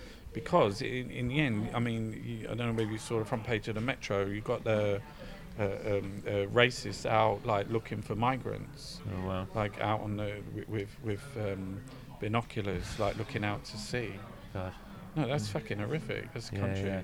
because 0.42 0.82
in, 0.82 1.10
in 1.12 1.28
the 1.28 1.40
end, 1.40 1.70
I 1.74 1.80
mean, 1.80 2.22
you, 2.26 2.48
I 2.50 2.54
don't 2.56 2.68
know 2.68 2.74
maybe 2.74 2.94
you 2.94 2.98
saw 2.98 3.20
the 3.20 3.26
front 3.26 3.44
page 3.44 3.68
of 3.68 3.76
the 3.76 3.82
Metro. 3.82 4.26
You 4.26 4.42
got 4.42 4.64
the 4.64 5.02
uh, 5.60 5.64
um, 5.64 6.24
uh, 6.28 6.32
racists 6.54 7.06
out 7.06 7.46
like 7.46 7.70
looking 7.72 8.02
for 8.02 8.16
migrants, 8.16 9.00
oh 9.10 9.28
wow, 9.28 9.48
like 9.56 9.80
out 9.82 10.02
on 10.02 10.18
the 10.18 10.32
with 10.56 10.70
with, 10.70 10.96
with 11.04 11.24
um, 11.38 11.82
binoculars, 12.20 13.00
like 13.00 13.18
looking 13.18 13.44
out 13.44 13.64
to 13.66 13.78
sea. 13.78 14.12
God, 14.54 14.74
No, 15.16 15.28
that's 15.28 15.48
fucking 15.50 15.80
horrific. 15.80 16.32
That's 16.34 16.50
the 16.50 16.58
yeah, 16.58 16.62
country. 16.62 16.86
yeah. 16.86 17.02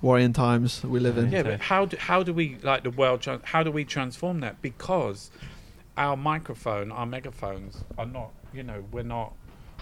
Worrying 0.00 0.32
times 0.32 0.84
we 0.84 1.00
live 1.00 1.18
in. 1.18 1.32
Yeah, 1.32 1.42
but 1.42 1.60
how 1.60 1.86
do 1.86 1.96
how 1.98 2.22
do 2.22 2.32
we 2.32 2.56
like 2.62 2.84
the 2.84 2.90
world? 2.90 3.20
Tran- 3.20 3.44
how 3.44 3.64
do 3.64 3.72
we 3.72 3.84
transform 3.84 4.40
that? 4.40 4.62
Because 4.62 5.32
our 5.96 6.16
microphone, 6.16 6.92
our 6.92 7.06
megaphones 7.06 7.82
are 7.98 8.06
not. 8.06 8.30
You 8.54 8.62
know, 8.62 8.84
we're 8.92 9.02
not. 9.02 9.32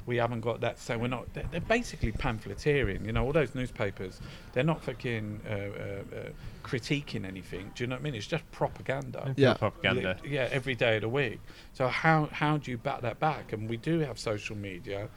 We 0.07 0.17
haven't 0.17 0.41
got 0.41 0.61
that. 0.61 0.79
So 0.79 0.97
we're 0.97 1.09
not. 1.09 1.33
They're, 1.35 1.45
they're 1.51 1.61
basically 1.61 2.13
pamphleteering. 2.13 3.05
You 3.05 3.13
know, 3.13 3.25
all 3.25 3.33
those 3.33 3.55
newspapers. 3.55 4.21
They're 4.53 4.65
not 4.65 4.83
fucking 4.85 5.41
uh, 5.49 5.53
uh, 5.53 5.57
uh, 5.57 6.29
critiquing 6.65 7.25
anything. 7.27 7.73
Do 7.75 7.83
you 7.85 7.89
know 7.89 7.97
what 7.97 8.01
I 8.01 8.05
mean? 8.05 8.15
It's 8.15 8.27
just 8.27 8.49
propaganda. 8.53 9.35
Yeah. 9.37 9.55
propaganda. 9.55 10.17
Yeah, 10.25 10.49
every 10.53 10.75
day 10.75 10.97
of 10.97 11.03
the 11.03 11.09
week. 11.09 11.41
So 11.73 11.89
how 11.89 12.29
how 12.33 12.57
do 12.59 12.71
you 12.71 12.79
bat 12.79 13.03
that 13.03 13.19
back? 13.19 13.53
And 13.53 13.69
we 13.69 13.77
do 13.77 13.99
have 14.01 14.19
social 14.19 14.57
media. 14.57 15.09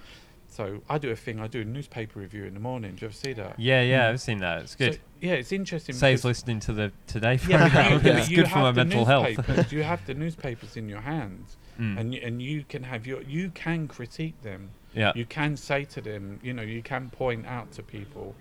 So 0.51 0.81
I 0.89 0.97
do 0.97 1.11
a 1.11 1.15
thing. 1.15 1.39
I 1.39 1.45
do 1.45 1.61
a 1.61 1.65
newspaper 1.65 2.19
review 2.19 2.45
in 2.45 2.55
the 2.55 2.59
morning. 2.59 2.95
Do 2.95 3.01
you 3.05 3.09
ever 3.09 3.13
see 3.15 3.33
that? 3.33 3.59
Yeah, 3.59 3.83
yeah, 3.83 4.09
I've 4.09 4.19
seen 4.19 4.39
that. 4.39 4.63
It's 4.63 4.73
good. 4.73 4.95
So, 4.95 4.99
yeah, 5.21 5.33
it's 5.33 5.51
interesting. 5.51 5.93
Saves 5.93 6.25
listening 6.25 6.59
to 6.61 6.73
the 6.73 6.91
Today 7.05 7.39
yeah, 7.47 7.69
program. 7.69 7.91
you, 8.03 8.11
yeah, 8.11 8.17
it's 8.17 8.29
good 8.29 8.47
for 8.49 8.57
my 8.57 8.65
have 8.65 8.75
the 8.75 8.85
mental 8.85 9.05
health. 9.05 9.27
newspapers- 9.27 9.71
you 9.71 9.83
have 9.83 10.03
the 10.07 10.15
newspapers 10.15 10.75
in 10.75 10.89
your 10.89 11.01
hands, 11.01 11.55
Mm. 11.79 11.97
and 11.97 12.13
you, 12.13 12.21
and 12.21 12.41
you 12.41 12.65
can 12.67 12.83
have 12.83 13.07
your 13.07 13.21
you 13.21 13.51
can 13.51 13.87
critique 13.87 14.41
them. 14.41 14.71
Yeah, 14.93 15.11
You 15.15 15.25
can 15.25 15.55
say 15.57 15.85
to 15.85 16.01
them, 16.01 16.39
you 16.43 16.53
know, 16.53 16.61
you 16.63 16.81
can 16.81 17.09
point 17.09 17.45
out 17.45 17.71
to 17.73 17.83
people. 17.83 18.35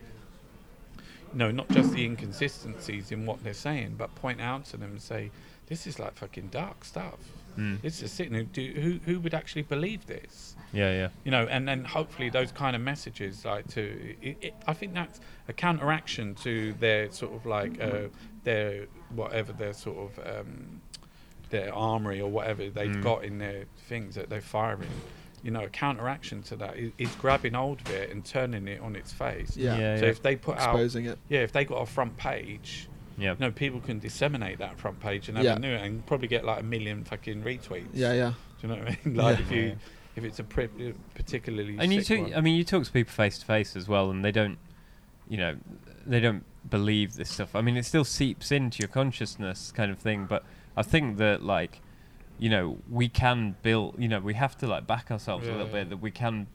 No, 1.35 1.51
not 1.51 1.69
just 1.69 1.93
the 1.93 2.05
inconsistencies 2.05 3.13
in 3.13 3.27
what 3.27 3.45
they're 3.45 3.53
saying, 3.53 3.97
but 3.99 4.15
point 4.15 4.41
out 4.41 4.65
to 4.67 4.77
them 4.79 4.93
and 4.93 5.03
say, 5.03 5.31
"This 5.67 5.87
is 5.87 5.99
like 5.99 6.15
fucking 6.15 6.49
dark 6.49 6.85
stuff. 6.87 7.19
Mm. 7.59 7.83
This 7.83 8.03
is 8.03 8.11
sitting. 8.13 8.49
Do 8.53 8.65
who 8.75 8.99
who 9.05 9.21
would 9.21 9.35
actually 9.35 9.63
believe 9.63 10.07
this? 10.07 10.57
yeah, 10.73 10.91
yeah. 10.93 11.09
you 11.25 11.31
know, 11.31 11.47
and 11.51 11.67
then 11.69 11.85
hopefully 11.85 12.31
those 12.31 12.51
kind 12.53 12.75
of 12.77 12.81
messages, 12.83 13.45
like 13.45 13.67
to, 13.69 14.17
it, 14.23 14.37
it, 14.41 14.55
I 14.67 14.73
think 14.75 14.95
that's 14.95 15.21
a 15.49 15.53
counteraction 15.53 16.35
to 16.37 16.73
their 16.75 17.11
sort 17.13 17.35
of 17.35 17.45
like 17.47 17.79
uh, 17.81 18.09
their 18.45 18.87
whatever 19.11 19.53
their 19.53 19.75
sort 19.75 19.99
of 19.99 20.27
um, 20.41 20.81
their 21.51 21.75
armory 21.75 22.21
or 22.23 22.31
whatever 22.31 22.71
they've 22.71 22.91
Mm. 22.91 23.03
got 23.03 23.25
in 23.25 23.37
their 23.39 23.65
things 23.89 24.15
that 24.15 24.31
they're 24.31 24.41
firing. 24.41 24.89
You 25.43 25.51
know, 25.53 25.63
a 25.65 25.69
counteraction 25.69 26.43
to 26.45 26.57
that 26.57 26.77
is, 26.77 26.93
is 26.99 27.15
grabbing 27.17 27.55
hold 27.55 27.81
of 27.81 27.91
it 27.91 28.11
and 28.11 28.25
turning 28.25 28.67
it 28.69 28.81
on 28.81 28.97
its 28.97 29.13
face. 29.13 29.57
Yeah. 29.57 29.77
Yeah, 29.79 29.99
So 29.99 30.05
yeah. 30.07 30.11
if 30.11 30.23
they 30.23 30.37
put 30.37 30.59
out, 30.59 30.71
Exposing 30.75 31.07
it. 31.07 31.19
yeah, 31.29 31.41
if 31.41 31.53
they 31.53 31.65
got 31.65 31.77
a 31.83 31.87
front 31.87 32.17
page, 32.17 32.89
yeah. 33.17 33.35
no, 33.39 33.51
people 33.53 33.81
can 33.81 33.99
disseminate 33.99 34.59
that 34.59 34.79
front 34.79 34.99
page 35.01 35.29
and 35.29 35.37
have 35.37 35.45
Yeah. 35.47 35.57
a 35.57 35.59
new 35.59 35.73
and 35.75 36.05
probably 36.07 36.29
get 36.29 36.45
like 36.45 36.61
a 36.61 36.65
million 36.65 37.05
fucking 37.05 37.43
retweets. 37.43 37.87
Yeah, 37.95 38.13
yeah. 38.15 38.33
Do 38.61 38.67
you 38.67 38.75
know 38.75 38.81
what 38.83 38.89
I 38.89 38.99
mean? 39.05 39.15
Like 39.17 39.39
Yeah. 39.39 39.45
if 39.45 39.53
you 39.53 39.63
Yeah. 39.63 39.75
if 40.17 40.25
it's 40.25 40.39
a 40.41 40.45
pre- 40.45 40.95
particularly 41.15 41.77
and 41.79 41.93
you 41.93 42.03
talk, 42.03 42.19
one. 42.23 42.35
I 42.35 42.41
mean, 42.41 42.57
you 42.57 42.65
talk 42.65 42.85
to 42.85 42.91
people 42.93 43.13
face 43.13 43.39
to 43.39 43.47
face 43.47 43.77
as 43.77 43.87
well, 43.87 44.11
and 44.11 44.25
they 44.25 44.33
don't, 44.33 44.59
you 45.29 45.37
know, 45.37 45.57
they 46.07 46.19
don't 46.21 46.45
believe 46.69 47.15
this 47.15 47.31
stuff. 47.31 47.55
I 47.55 47.61
mean, 47.61 47.77
it 47.77 47.85
still 47.85 48.05
seeps 48.05 48.51
into 48.51 48.81
your 48.81 48.89
consciousness, 48.89 49.71
kind 49.73 49.91
of 49.93 49.99
thing. 49.99 50.27
But 50.27 50.43
I 50.77 50.83
think 50.83 51.19
that, 51.19 51.43
like, 51.45 51.81
you 52.39 52.49
know, 52.49 52.79
we 52.89 53.09
can 53.09 53.57
build. 53.63 53.97
You 53.99 54.09
know, 54.09 54.21
we 54.21 54.35
have 54.35 54.57
to 54.59 54.67
like 54.67 54.87
back 54.87 55.11
ourselves 55.11 55.47
a 55.47 55.51
little 55.53 55.67
Yeah. 55.67 55.73
bit 55.73 55.91
that 55.91 55.97
we 55.99 56.11
can 56.11 56.47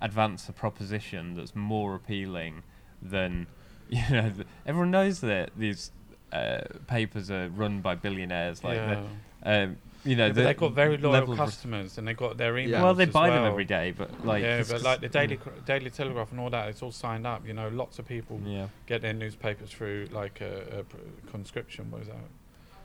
advance 0.00 0.48
a 0.48 0.52
proposition 0.52 1.34
that's 1.34 1.54
more 1.54 1.94
appealing 1.94 2.62
than, 3.00 3.46
you 3.88 4.02
know, 4.10 4.30
th- 4.30 4.46
everyone 4.66 4.90
knows 4.90 5.20
that 5.20 5.50
these 5.56 5.90
uh, 6.32 6.60
papers 6.86 7.30
are 7.30 7.48
run 7.50 7.80
by 7.80 7.94
billionaires. 7.94 8.64
Like, 8.64 8.76
yeah. 8.76 9.02
the, 9.44 9.62
um, 9.64 9.76
you 10.04 10.16
know, 10.16 10.26
Yeah, 10.26 10.32
the 10.32 10.42
they've 10.42 10.56
got 10.56 10.72
very 10.72 10.96
loyal 10.96 11.12
level 11.12 11.36
customers 11.36 11.96
and 11.98 12.08
they 12.08 12.14
got 12.14 12.36
their 12.36 12.54
emails. 12.54 12.68
Yeah. 12.70 12.82
well, 12.82 12.94
they 12.94 13.04
as 13.04 13.10
buy 13.10 13.30
them 13.30 13.44
every 13.44 13.64
day, 13.64 13.92
but 13.96 14.24
like, 14.26 14.42
yeah, 14.42 14.64
but 14.68 14.82
like 14.82 15.00
the 15.00 15.08
Daily 15.08 15.38
Daily 15.64 15.90
Telegraph 15.90 16.32
and 16.32 16.40
all 16.40 16.50
that, 16.50 16.68
it's 16.68 16.82
all 16.82 16.90
signed 16.90 17.26
up. 17.26 17.46
You 17.46 17.54
know, 17.54 17.68
lots 17.68 17.98
of 18.00 18.06
people 18.08 18.40
yeah. 18.44 18.66
get 18.86 19.02
their 19.02 19.12
newspapers 19.12 19.70
through 19.70 20.08
like 20.10 20.40
a, 20.40 20.80
a 20.80 20.82
pr- 20.82 20.96
conscription. 21.30 21.90
What 21.90 22.02
is 22.02 22.08
that? 22.08 22.16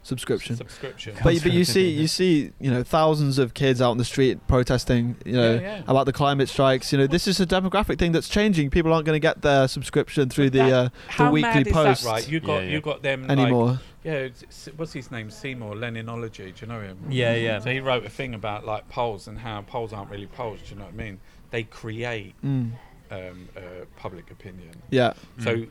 Subscription. 0.08 0.56
Subscription. 0.56 1.16
But, 1.22 1.44
but 1.44 1.52
you 1.52 1.66
see 1.66 1.90
you 1.90 2.08
see 2.08 2.52
you 2.60 2.72
know 2.72 2.82
thousands 2.82 3.38
of 3.38 3.54
kids 3.54 3.82
out 3.82 3.92
in 3.92 3.98
the 3.98 4.06
street 4.06 4.40
protesting 4.48 5.18
you 5.26 5.34
know 5.34 5.56
Yeah, 5.56 5.60
yeah. 5.62 5.84
about 5.88 6.06
the 6.06 6.14
climate 6.14 6.48
strikes 6.48 6.92
you 6.94 6.98
know 6.98 7.08
this 7.08 7.28
is 7.28 7.42
a 7.42 7.46
demographic 7.46 8.00
thing 8.00 8.14
that's 8.14 8.30
changing 8.30 8.70
people 8.70 8.94
aren't 8.94 9.06
going 9.06 9.18
to 9.22 9.28
get 9.30 9.42
their 9.42 9.68
subscription 9.68 10.30
through 10.30 10.52
the 10.52 10.60
That- 10.60 10.74
uh, 10.74 10.84
the 10.84 10.92
How 11.10 11.32
weekly 11.32 11.50
mad 11.50 11.68
is 11.68 11.74
post 11.74 12.04
that, 12.04 12.10
right? 12.10 12.30
You 12.30 12.40
got 12.40 12.54
Yeah, 12.54 12.60
yeah. 12.62 12.70
you 12.72 12.82
got 12.82 13.02
them 13.04 13.28
like 13.28 13.38
anymore 13.38 13.80
yeah. 14.04 14.14
It's, 14.14 14.44
it's- 14.44 14.70
what's 14.78 14.94
his 14.94 15.12
name? 15.12 15.30
Seymour 15.30 15.76
Leninology. 15.76 16.56
Do 16.56 16.62
you 16.62 16.68
know 16.68 16.80
him? 16.80 16.98
Yeah, 17.10 17.36
yeah. 17.36 17.60
So 17.60 17.72
he 17.72 17.82
wrote 17.82 18.06
a 18.06 18.10
thing 18.10 18.34
about 18.34 18.66
like 18.66 18.88
polls 18.88 19.28
and 19.28 19.38
how 19.38 19.62
polls 19.64 19.92
aren't 19.92 20.10
really 20.10 20.28
polls. 20.28 20.60
Do 20.64 20.70
you 20.76 20.80
know 20.80 20.86
what 20.86 20.94
I 20.94 20.98
mean? 20.98 21.20
They 21.52 21.64
create 21.64 22.34
mm. 22.42 22.72
um, 23.12 23.50
uh, 23.58 23.60
public 23.98 24.32
opinion. 24.32 24.72
yeah 24.90 25.14
So 25.40 25.56
Mm. 25.58 25.70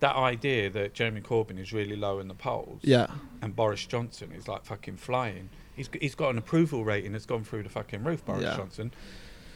That 0.00 0.16
idea 0.16 0.68
that 0.70 0.94
Jeremy 0.94 1.20
Corbyn 1.20 1.58
is 1.58 1.72
really 1.72 1.96
low 1.96 2.18
in 2.18 2.28
the 2.28 2.34
polls, 2.34 2.80
yeah 2.82 3.06
and 3.42 3.54
Boris 3.56 3.84
Johnson 3.86 4.32
is 4.32 4.48
like 4.48 4.64
fucking 4.64 4.96
flying. 4.96 5.48
He's 5.76 5.88
he's 6.00 6.14
got 6.14 6.30
an 6.30 6.38
approval 6.38 6.84
rating 6.84 7.12
that's 7.12 7.26
gone 7.26 7.44
through 7.44 7.62
the 7.62 7.68
fucking 7.68 8.04
roof. 8.04 8.24
Boris 8.24 8.42
Yeah. 8.42 8.56
Johnson. 8.56 8.92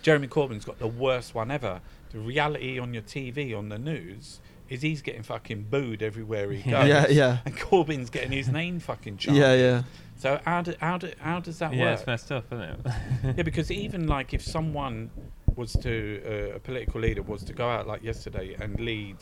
Jeremy 0.03 0.29
Corbyn's 0.29 0.65
got 0.67 0.79
the 0.79 0.87
worst 0.87 1.35
one 1.35 1.51
ever. 1.51 1.81
The 2.11 2.19
reality 2.19 2.79
on 2.79 2.93
your 2.95 3.03
TV 3.03 3.57
on 3.57 3.71
the 3.71 3.79
news 3.79 4.41
is 4.69 4.83
he's 4.83 5.01
getting 5.03 5.23
fucking 5.23 5.65
booed 5.71 6.03
everywhere 6.03 6.51
he 6.51 6.71
goes. 6.71 6.87
yeah 6.89 7.07
yeah 7.09 7.39
And 7.47 7.57
Corbyn's 7.57 8.11
getting 8.11 8.33
his 8.33 8.49
name 8.49 8.81
fucking 8.81 9.17
chanted. 9.19 9.41
yeah 9.41 9.55
yeah 9.55 9.83
So 10.17 10.41
how 10.45 10.63
do, 10.63 10.75
how 10.81 10.99
do, 10.99 11.11
how 11.21 11.41
does 11.41 11.59
that 11.59 11.73
yeah, 11.75 11.85
work? 11.85 11.99
it's 11.99 12.07
messed 12.07 12.33
up, 12.33 12.47
isn't 12.53 12.61
it? 12.63 12.81
yeah, 13.37 13.43
because 13.51 13.71
even 13.71 14.07
like 14.07 14.33
if 14.35 14.43
someone 14.43 15.11
was 15.57 15.73
to 15.83 16.23
uh, 16.27 16.57
a 16.57 16.59
political 16.59 17.01
leader 17.01 17.23
was 17.23 17.43
to 17.45 17.53
go 17.53 17.69
out 17.69 17.87
like 17.87 18.03
yesterday 18.03 18.57
and 18.61 18.79
lead. 18.81 19.17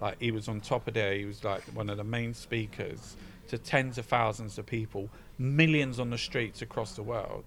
Like 0.00 0.20
he 0.20 0.30
was 0.30 0.48
on 0.48 0.60
top 0.60 0.86
of 0.88 0.94
there. 0.94 1.14
He 1.14 1.24
was 1.24 1.42
like 1.44 1.62
one 1.74 1.88
of 1.88 1.96
the 1.96 2.04
main 2.04 2.34
speakers 2.34 3.16
to 3.48 3.58
tens 3.58 3.98
of 3.98 4.06
thousands 4.06 4.58
of 4.58 4.66
people, 4.66 5.08
millions 5.38 6.00
on 6.00 6.10
the 6.10 6.18
streets 6.18 6.62
across 6.62 6.94
the 6.94 7.02
world, 7.02 7.44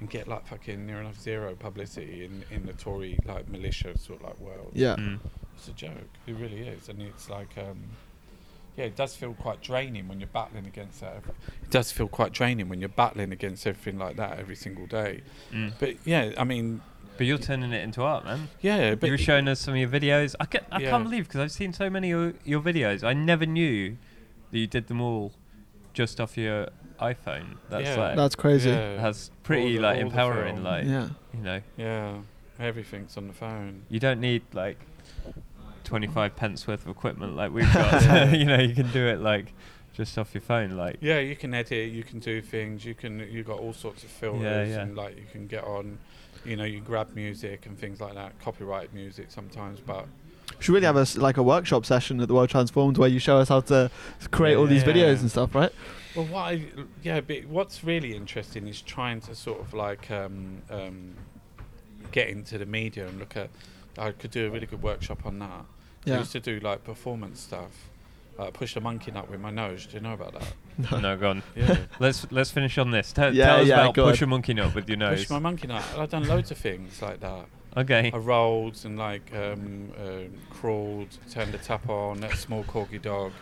and 0.00 0.10
get 0.10 0.26
like 0.26 0.46
fucking 0.46 0.86
near 0.86 1.00
enough 1.00 1.20
zero 1.20 1.54
publicity 1.54 2.24
in 2.24 2.44
in 2.50 2.66
the 2.66 2.72
Tory 2.72 3.18
like 3.26 3.48
militia 3.48 3.96
sort 3.98 4.20
of 4.20 4.26
like 4.26 4.40
world. 4.40 4.72
Yeah. 4.74 4.96
Mm. 4.96 5.20
It's 5.56 5.68
a 5.68 5.72
joke. 5.72 6.08
It 6.26 6.34
really 6.34 6.62
is, 6.62 6.88
and 6.88 7.00
it's 7.00 7.30
like, 7.30 7.56
um, 7.58 7.78
yeah, 8.76 8.86
it 8.86 8.96
does 8.96 9.14
feel 9.14 9.34
quite 9.34 9.60
draining 9.60 10.08
when 10.08 10.18
you're 10.18 10.28
battling 10.32 10.66
against 10.66 11.00
that. 11.02 11.16
Every, 11.16 11.32
it 11.62 11.70
does 11.70 11.92
feel 11.92 12.08
quite 12.08 12.32
draining 12.32 12.68
when 12.68 12.80
you're 12.80 12.88
battling 12.88 13.32
against 13.32 13.66
everything 13.66 13.98
like 13.98 14.16
that 14.16 14.38
every 14.38 14.56
single 14.56 14.86
day. 14.86 15.22
Mm. 15.52 15.74
But 15.78 16.04
yeah, 16.04 16.32
I 16.36 16.44
mean, 16.44 16.80
But 17.16 17.26
you're 17.26 17.38
turning 17.38 17.72
it 17.72 17.82
into 17.82 18.02
art, 18.02 18.24
man. 18.24 18.48
yeah, 18.60 18.94
but 18.94 19.06
you 19.06 19.12
were 19.12 19.18
showing 19.18 19.46
us 19.48 19.60
some 19.60 19.74
of 19.74 19.80
your 19.80 19.88
videos. 19.88 20.34
I, 20.40 20.46
ca- 20.46 20.60
I 20.72 20.80
Yeah. 20.80 20.90
can't 20.90 21.04
believe 21.04 21.28
because 21.28 21.40
I've 21.40 21.52
seen 21.52 21.72
so 21.72 21.88
many 21.90 22.10
of 22.10 22.34
your 22.44 22.60
videos. 22.60 23.04
I 23.04 23.12
never 23.12 23.44
knew 23.46 23.96
that 24.50 24.58
you 24.58 24.66
did 24.66 24.88
them 24.88 25.00
all 25.00 25.32
just 25.92 26.20
off 26.20 26.36
your 26.38 26.68
iPhone. 27.00 27.56
That's 27.68 27.84
Yeah. 27.88 27.96
like 27.96 28.16
That's 28.16 28.34
crazy. 28.34 28.70
Yeah. 28.70 28.96
that's 28.96 29.30
pretty 29.42 29.76
the- 29.76 29.82
like 29.82 29.98
empowering. 29.98 30.62
Like 30.64 30.86
Yeah. 30.86 31.10
you 31.34 31.40
know, 31.40 31.60
yeah, 31.76 32.18
everything's 32.58 33.16
on 33.16 33.26
the 33.28 33.34
phone. 33.34 33.82
you 33.88 34.00
don't 34.00 34.20
need 34.20 34.42
like 34.52 34.78
25 35.84 36.36
pence 36.36 36.66
worth 36.66 36.82
of 36.84 36.90
equipment 36.90 37.36
like 37.36 37.52
we've 37.52 37.72
got. 37.72 38.32
You 38.38 38.44
know, 38.46 38.58
you 38.58 38.74
can 38.74 38.90
do 38.90 39.06
it 39.06 39.20
like 39.20 39.52
just 39.92 40.16
off 40.18 40.32
your 40.34 40.40
phone. 40.40 40.72
Like 40.76 40.96
Yeah, 41.00 41.18
you 41.18 41.36
can 41.36 41.52
edit, 41.54 41.90
you 41.92 42.02
can 42.04 42.18
do 42.20 42.40
things, 42.40 42.84
you 42.84 42.94
can 42.94 43.18
you 43.30 43.42
got 43.42 43.58
all 43.58 43.72
sorts 43.74 44.02
of 44.04 44.10
filters 44.10 44.70
yeah. 44.70 44.80
and 44.82 44.96
like 44.96 45.16
you 45.16 45.24
can 45.30 45.46
get 45.46 45.64
on, 45.64 45.98
you 46.44 46.56
know, 46.56 46.64
you 46.64 46.80
grab 46.80 47.14
music 47.14 47.66
and 47.66 47.78
things 47.78 48.00
like 48.00 48.14
that, 48.14 48.38
copyright 48.40 48.92
music 48.92 49.26
sometimes, 49.30 49.80
but 49.80 50.06
We 50.58 50.64
should 50.64 50.72
really 50.74 50.86
have 50.86 50.96
a 50.96 51.06
like 51.20 51.36
a 51.36 51.42
workshop 51.42 51.86
session 51.86 52.20
at 52.20 52.28
the 52.28 52.34
World 52.34 52.48
Transformed 52.50 52.98
where 52.98 53.08
you 53.08 53.18
show 53.18 53.38
us 53.38 53.48
how 53.48 53.60
to 53.60 53.90
create 54.30 54.56
all 54.56 54.66
these 54.66 54.82
Yeah. 54.82 54.92
videos 54.92 55.20
and 55.20 55.30
stuff, 55.30 55.54
right? 55.54 55.72
Well, 56.14 56.26
what 56.26 56.40
I 56.52 56.64
yeah, 57.02 57.20
but 57.20 57.46
what's 57.46 57.82
really 57.84 58.14
interesting 58.14 58.66
is 58.68 58.82
trying 58.82 59.20
to 59.22 59.34
sort 59.34 59.60
of 59.60 59.72
like 59.72 60.10
um, 60.10 60.62
um, 60.70 61.14
get 62.10 62.28
into 62.28 62.58
the 62.58 62.66
media 62.66 63.06
and 63.08 63.18
look 63.18 63.36
at. 63.36 63.50
I 63.98 64.10
could 64.12 64.30
do 64.30 64.46
a 64.46 64.50
really 64.50 64.66
good 64.66 64.82
workshop 64.82 65.26
on 65.26 65.38
that. 65.40 65.50
I 65.50 65.64
Yeah. 66.10 66.18
used 66.18 66.32
to 66.32 66.40
do 66.40 66.58
like 66.60 66.82
performance 66.84 67.40
stuff. 67.40 67.88
Uh, 68.38 68.50
push 68.50 68.72
the 68.74 68.80
monkey 68.80 69.10
nut 69.10 69.30
with 69.30 69.40
my 69.40 69.50
nose. 69.50 69.86
Do 69.86 69.94
you 69.96 70.02
know 70.02 70.14
about 70.14 70.32
that? 70.32 70.90
no, 70.90 71.00
no 71.00 71.16
go 71.16 71.30
on. 71.30 71.42
Yeah. 71.54 71.76
Let's 72.00 72.26
let's 72.32 72.50
finish 72.50 72.78
on 72.78 72.90
this. 72.90 73.12
Tell, 73.12 73.32
Yeah, 73.34 73.44
tell 73.46 73.60
us 73.60 73.66
yeah, 73.66 73.80
about 73.82 73.94
push 73.94 74.22
on. 74.22 74.28
a 74.28 74.30
monkey 74.30 74.54
nut 74.54 74.74
with 74.74 74.88
your 74.88 74.96
nose. 75.06 75.20
Push 75.20 75.30
my 75.30 75.38
monkey 75.38 75.66
nut. 75.68 75.84
I've 75.98 76.08
done 76.08 76.26
loads 76.26 76.50
of 76.50 76.56
things 76.56 77.02
like 77.02 77.20
that. 77.20 77.44
okay. 77.76 78.10
I 78.12 78.16
rolled 78.16 78.78
and 78.84 78.98
like 78.98 79.30
um, 79.34 79.92
uh, 80.02 80.54
crawled, 80.54 81.08
turned 81.30 81.52
the 81.52 81.58
tap 81.58 81.88
on, 81.90 82.22
let 82.22 82.32
a 82.32 82.36
small 82.36 82.64
corgi 82.64 83.00
dog, 83.02 83.32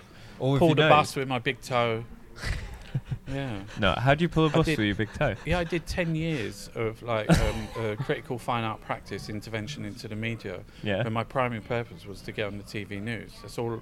All 0.40 0.58
pulled 0.58 0.78
a 0.80 0.82
nose? 0.82 0.90
bus 0.90 1.16
with 1.16 1.28
my 1.28 1.38
big 1.38 1.60
toe. 1.60 2.04
yeah. 3.32 3.60
No, 3.78 3.92
how 3.94 4.14
do 4.14 4.22
you 4.22 4.28
pull 4.28 4.46
a 4.46 4.50
bus 4.50 4.66
did- 4.66 4.76
with 4.78 4.86
your 4.86 4.96
big 4.96 5.12
toe? 5.12 5.36
Yeah, 5.46 5.60
I 5.60 5.64
did 5.64 5.86
10 5.86 6.14
years 6.16 6.68
of 6.74 7.00
like 7.02 7.30
um, 7.30 7.68
uh, 7.78 7.94
critical 8.02 8.38
fine 8.38 8.64
art 8.64 8.80
practice 8.80 9.28
intervention 9.28 9.84
into 9.84 10.08
the 10.08 10.16
media. 10.16 10.60
Yeah. 10.82 11.02
And 11.04 11.14
my 11.14 11.22
primary 11.24 11.60
purpose 11.60 12.06
was 12.06 12.20
to 12.22 12.32
get 12.32 12.46
on 12.48 12.58
the 12.58 12.64
TV 12.64 13.00
news. 13.00 13.32
That's 13.42 13.56
all. 13.58 13.80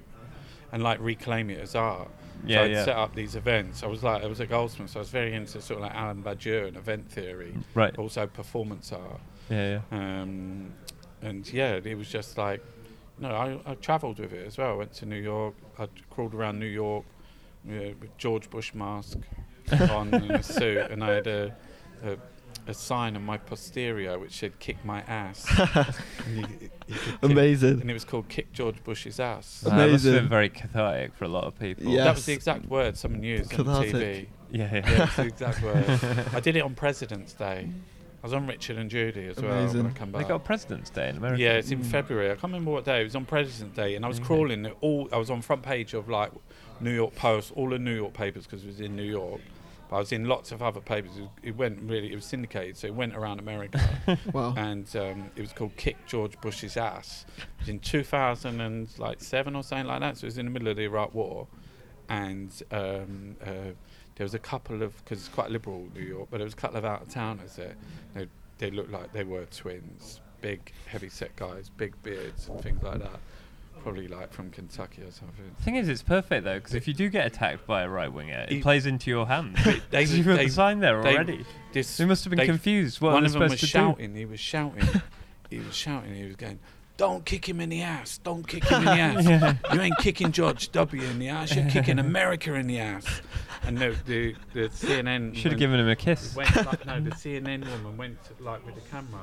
And 0.73 0.83
like 0.83 1.01
reclaim 1.01 1.51
it 1.51 1.61
as 1.61 1.75
art. 1.75 2.09
Yeah, 2.47 2.59
so 2.59 2.63
I'd 2.65 2.71
yeah. 2.71 2.85
set 2.85 2.97
up 2.97 3.15
these 3.15 3.37
events. 3.37 3.83
I 3.83 3.87
was 3.87 4.03
like, 4.03 4.23
I 4.23 4.27
was 4.27 4.41
a 4.41 4.47
Goldsmith, 4.47 4.91
so 4.91 5.01
I 5.01 5.03
was 5.03 5.11
very 5.11 5.35
into 5.35 5.61
sort 5.61 5.81
of 5.81 5.87
like 5.87 5.95
Alain 5.95 6.23
Badiou 6.23 6.69
and 6.69 6.77
event 6.77 7.11
theory, 7.11 7.55
Right. 7.75 7.97
also 7.99 8.27
performance 8.27 8.93
art. 8.93 9.21
Yeah, 9.51 9.81
yeah. 9.91 10.21
Um, 10.23 10.73
and 11.23 11.51
yeah, 11.53 11.81
it 11.83 11.97
was 11.97 12.09
just 12.09 12.39
like, 12.39 12.63
no, 13.19 13.31
I, 13.31 13.59
I 13.73 13.75
travelled 13.75 14.21
with 14.21 14.33
it 14.33 14.47
as 14.47 14.59
well. 14.59 14.73
I 14.73 14.75
went 14.75 14.93
to 14.95 15.07
New 15.07 15.21
York. 15.21 15.55
I 15.79 15.89
crawled 16.11 16.35
around 16.35 16.61
New 16.61 16.67
York 16.67 17.05
yeah, 17.65 17.89
with 18.01 18.17
George 18.19 18.49
Bush 18.51 18.73
mask 18.75 19.19
on 19.91 20.15
and 20.15 20.31
a 20.31 20.43
suit, 20.43 20.91
and 20.91 21.03
I 21.03 21.15
had 21.15 21.27
a, 21.27 21.57
a, 22.05 22.17
a 22.69 22.75
sign 22.75 23.17
on 23.17 23.25
my 23.25 23.37
posterior 23.39 24.19
which 24.19 24.39
said 24.39 24.59
"Kick 24.61 24.85
my 24.85 25.01
ass." 25.03 25.47
And 26.27 26.37
you- 26.37 26.47
you 26.87 26.95
kick- 26.95 27.01
Amazing. 27.23 27.81
and 27.81 27.91
it 27.91 27.95
was 27.95 28.05
called 28.05 28.29
"Kick 28.29 28.53
George 28.53 28.83
Bush's 28.85 29.19
ass." 29.19 29.65
Uh, 29.67 29.77
that 29.77 29.91
must 29.91 30.05
have 30.05 30.15
been 30.15 30.29
very 30.29 30.49
cathartic 30.51 31.15
for 31.15 31.25
a 31.25 31.29
lot 31.29 31.45
of 31.45 31.59
people. 31.59 31.85
Yeah. 31.93 32.05
That 32.05 32.15
was 32.17 32.27
the 32.27 32.33
exact 32.35 32.67
word 32.67 32.97
someone 32.97 33.23
used 33.23 33.53
on 33.55 33.65
Cathartic. 33.65 33.93
TV. 33.95 34.27
Yeah, 34.51 34.75
yeah. 34.75 34.91
Yeah, 34.91 35.11
the 35.17 35.23
exact 35.25 35.63
word. 35.63 35.85
I 36.35 36.41
did 36.41 36.57
it 36.57 36.61
on 36.61 36.75
President's 36.75 37.33
Day. 37.33 37.69
I 38.21 38.27
was 38.27 38.33
on 38.33 38.47
Richard 38.49 38.79
and 38.79 38.91
Judy 38.91 39.27
as 39.29 39.37
well 39.37 39.53
Amazing. 39.53 39.85
when 39.85 39.93
I 39.93 39.95
come 39.95 40.11
They 40.13 40.19
back. 40.21 40.29
got 40.29 40.45
President's 40.45 40.91
Day 40.91 41.09
in 41.09 41.17
America. 41.19 41.41
Yeah, 41.41 41.53
it's 41.53 41.71
in 41.71 41.79
Mm. 41.81 41.87
February. 41.87 42.27
I 42.31 42.35
can't 42.35 42.45
remember 42.45 42.73
what 42.73 42.85
day. 42.85 43.01
It 43.01 43.05
was 43.05 43.15
on 43.15 43.25
President's 43.27 43.77
Day, 43.77 43.95
and 43.95 44.05
I 44.05 44.09
was 44.09 44.19
Okay. 44.19 44.27
crawling 44.27 44.67
all. 44.81 45.09
I 45.13 45.19
was 45.19 45.31
on 45.31 45.41
front 45.41 45.63
page 45.63 45.95
of 45.95 46.09
like 46.09 46.33
New 46.81 46.93
York 46.93 47.15
Post, 47.15 47.53
all 47.55 47.69
the 47.69 47.79
New 47.79 47.95
York 47.95 48.15
papers 48.15 48.45
because 48.45 48.65
it 48.65 48.67
was 48.67 48.81
in 48.81 48.97
New 48.97 49.03
York. 49.05 49.41
I 49.91 49.99
was 49.99 50.13
in 50.13 50.27
lots 50.27 50.53
of 50.53 50.63
other 50.63 50.81
papers. 50.81 51.13
It, 51.17 51.49
it 51.49 51.57
went 51.57 51.81
really. 51.83 52.13
It 52.13 52.15
was 52.15 52.25
syndicated, 52.27 52.77
so 52.77 52.87
it 52.89 52.95
went 52.95 53.17
around 53.17 53.39
America, 53.41 53.81
Wow. 54.33 54.55
and 54.57 54.87
um, 54.97 55.31
it 55.37 55.41
was 55.41 55.53
called 55.53 55.77
"Kick 55.77 55.97
George 56.07 56.39
Bush's 56.41 56.77
Ass." 56.77 57.25
It 57.39 57.45
was 57.61 57.69
in 57.71 57.79
2007 57.81 59.57
or 59.57 59.63
something 59.63 59.87
like 59.87 60.01
that. 60.01 60.17
So 60.19 60.25
it 60.25 60.29
was 60.29 60.39
in 60.39 60.47
the 60.47 60.51
middle 60.53 60.69
of 60.69 60.77
the 60.77 60.83
Iraq 60.85 61.15
War, 61.15 61.47
and 62.09 62.51
um, 62.71 63.37
uh, 63.43 63.73
there 64.17 64.25
was 64.25 64.35
a 64.35 64.39
couple 64.39 64.83
of 64.83 64.97
because 65.05 65.19
it's 65.21 65.29
quite 65.29 65.51
liberal 65.51 65.87
New 65.95 66.03
York, 66.03 66.29
but 66.31 66.39
there 66.39 66.45
was 66.45 66.55
a 66.55 66.57
couple 66.57 66.77
of 66.79 66.85
out 66.85 67.03
of 67.03 67.09
towners 67.09 67.57
there. 67.57 67.75
They, 68.15 68.27
they 68.59 68.71
looked 68.71 68.91
like 68.91 69.13
they 69.13 69.25
were 69.25 69.45
twins, 69.47 70.21
big, 70.41 70.73
heavy 70.87 71.09
set 71.09 71.35
guys, 71.37 71.71
big 71.77 72.01
beards 72.03 72.49
and 72.49 72.61
things 72.61 72.83
like 72.83 72.99
that. 73.01 73.21
Probably 73.89 74.07
like 74.09 74.35
from 74.35 74.51
Kentucky 74.51 75.01
or 75.01 75.11
something. 75.11 75.51
thing 75.63 75.77
is, 75.77 75.89
it's 75.89 76.03
perfect 76.03 76.45
though, 76.45 76.59
because 76.59 76.75
if 76.75 76.87
you 76.87 76.93
do 76.93 77.09
get 77.09 77.27
attacked 77.27 77.67
by 77.67 77.83
a 77.85 77.89
right 77.89 78.13
winger, 78.13 78.41
it 78.41 78.51
He- 78.51 78.61
plays 78.61 78.85
into 78.85 79.09
your 79.09 79.27
hand. 79.27 79.57
They- 79.65 79.81
they- 79.91 80.05
'Cause 80.05 80.13
you 80.19 80.25
put 80.25 80.37
they- 80.37 80.45
the 80.45 80.51
sign 80.51 80.81
there 80.81 81.01
they- 81.03 81.15
already. 81.15 81.47
This 81.73 81.97
They 81.97 82.05
must 82.05 82.23
have 82.25 82.35
been 82.37 82.45
confused. 82.45 83.01
What 83.01 83.15
one 83.15 83.25
of 83.25 83.33
them 83.33 83.41
was 83.41 83.53
to 83.55 83.61
do? 83.61 83.67
shouting. 83.67 84.15
He 84.15 84.27
was 84.27 84.41
shouting. 84.41 84.87
he 85.51 85.59
was 85.61 85.75
shouting. 85.75 86.15
He 86.15 86.25
was 86.27 86.37
going, 86.37 86.59
"Don't 86.99 87.25
kick 87.25 87.49
him 87.49 87.61
in 87.61 87.71
the 87.71 87.81
ass! 87.81 88.19
Don't 88.19 88.47
kick 88.47 88.65
him 88.65 88.81
in 88.81 88.85
the 88.85 88.91
ass! 88.91 89.25
Yeah. 89.27 89.55
You 89.73 89.81
ain't 89.81 89.97
kicking 89.99 90.33
George 90.33 90.71
W 90.73 91.03
in 91.03 91.19
the 91.19 91.29
ass. 91.31 91.57
You're 91.57 91.71
kicking 91.71 91.99
America 91.99 92.53
in 92.57 92.67
the 92.67 92.81
ass." 92.81 93.23
And 93.63 93.79
the 93.79 93.97
the, 94.05 94.35
the 94.53 94.69
CNN 94.69 95.35
Should 95.35 95.53
have 95.53 95.59
given 95.59 95.81
him 95.81 95.89
a 95.89 95.97
kiss. 95.97 96.37
went 96.37 96.55
like 96.57 96.85
no, 96.85 97.01
the 97.01 97.11
CNN 97.13 97.61
woman 97.71 97.97
went 97.97 98.23
to, 98.25 98.43
like 98.45 98.65
with 98.67 98.75
the 98.75 98.83
camera 98.91 99.23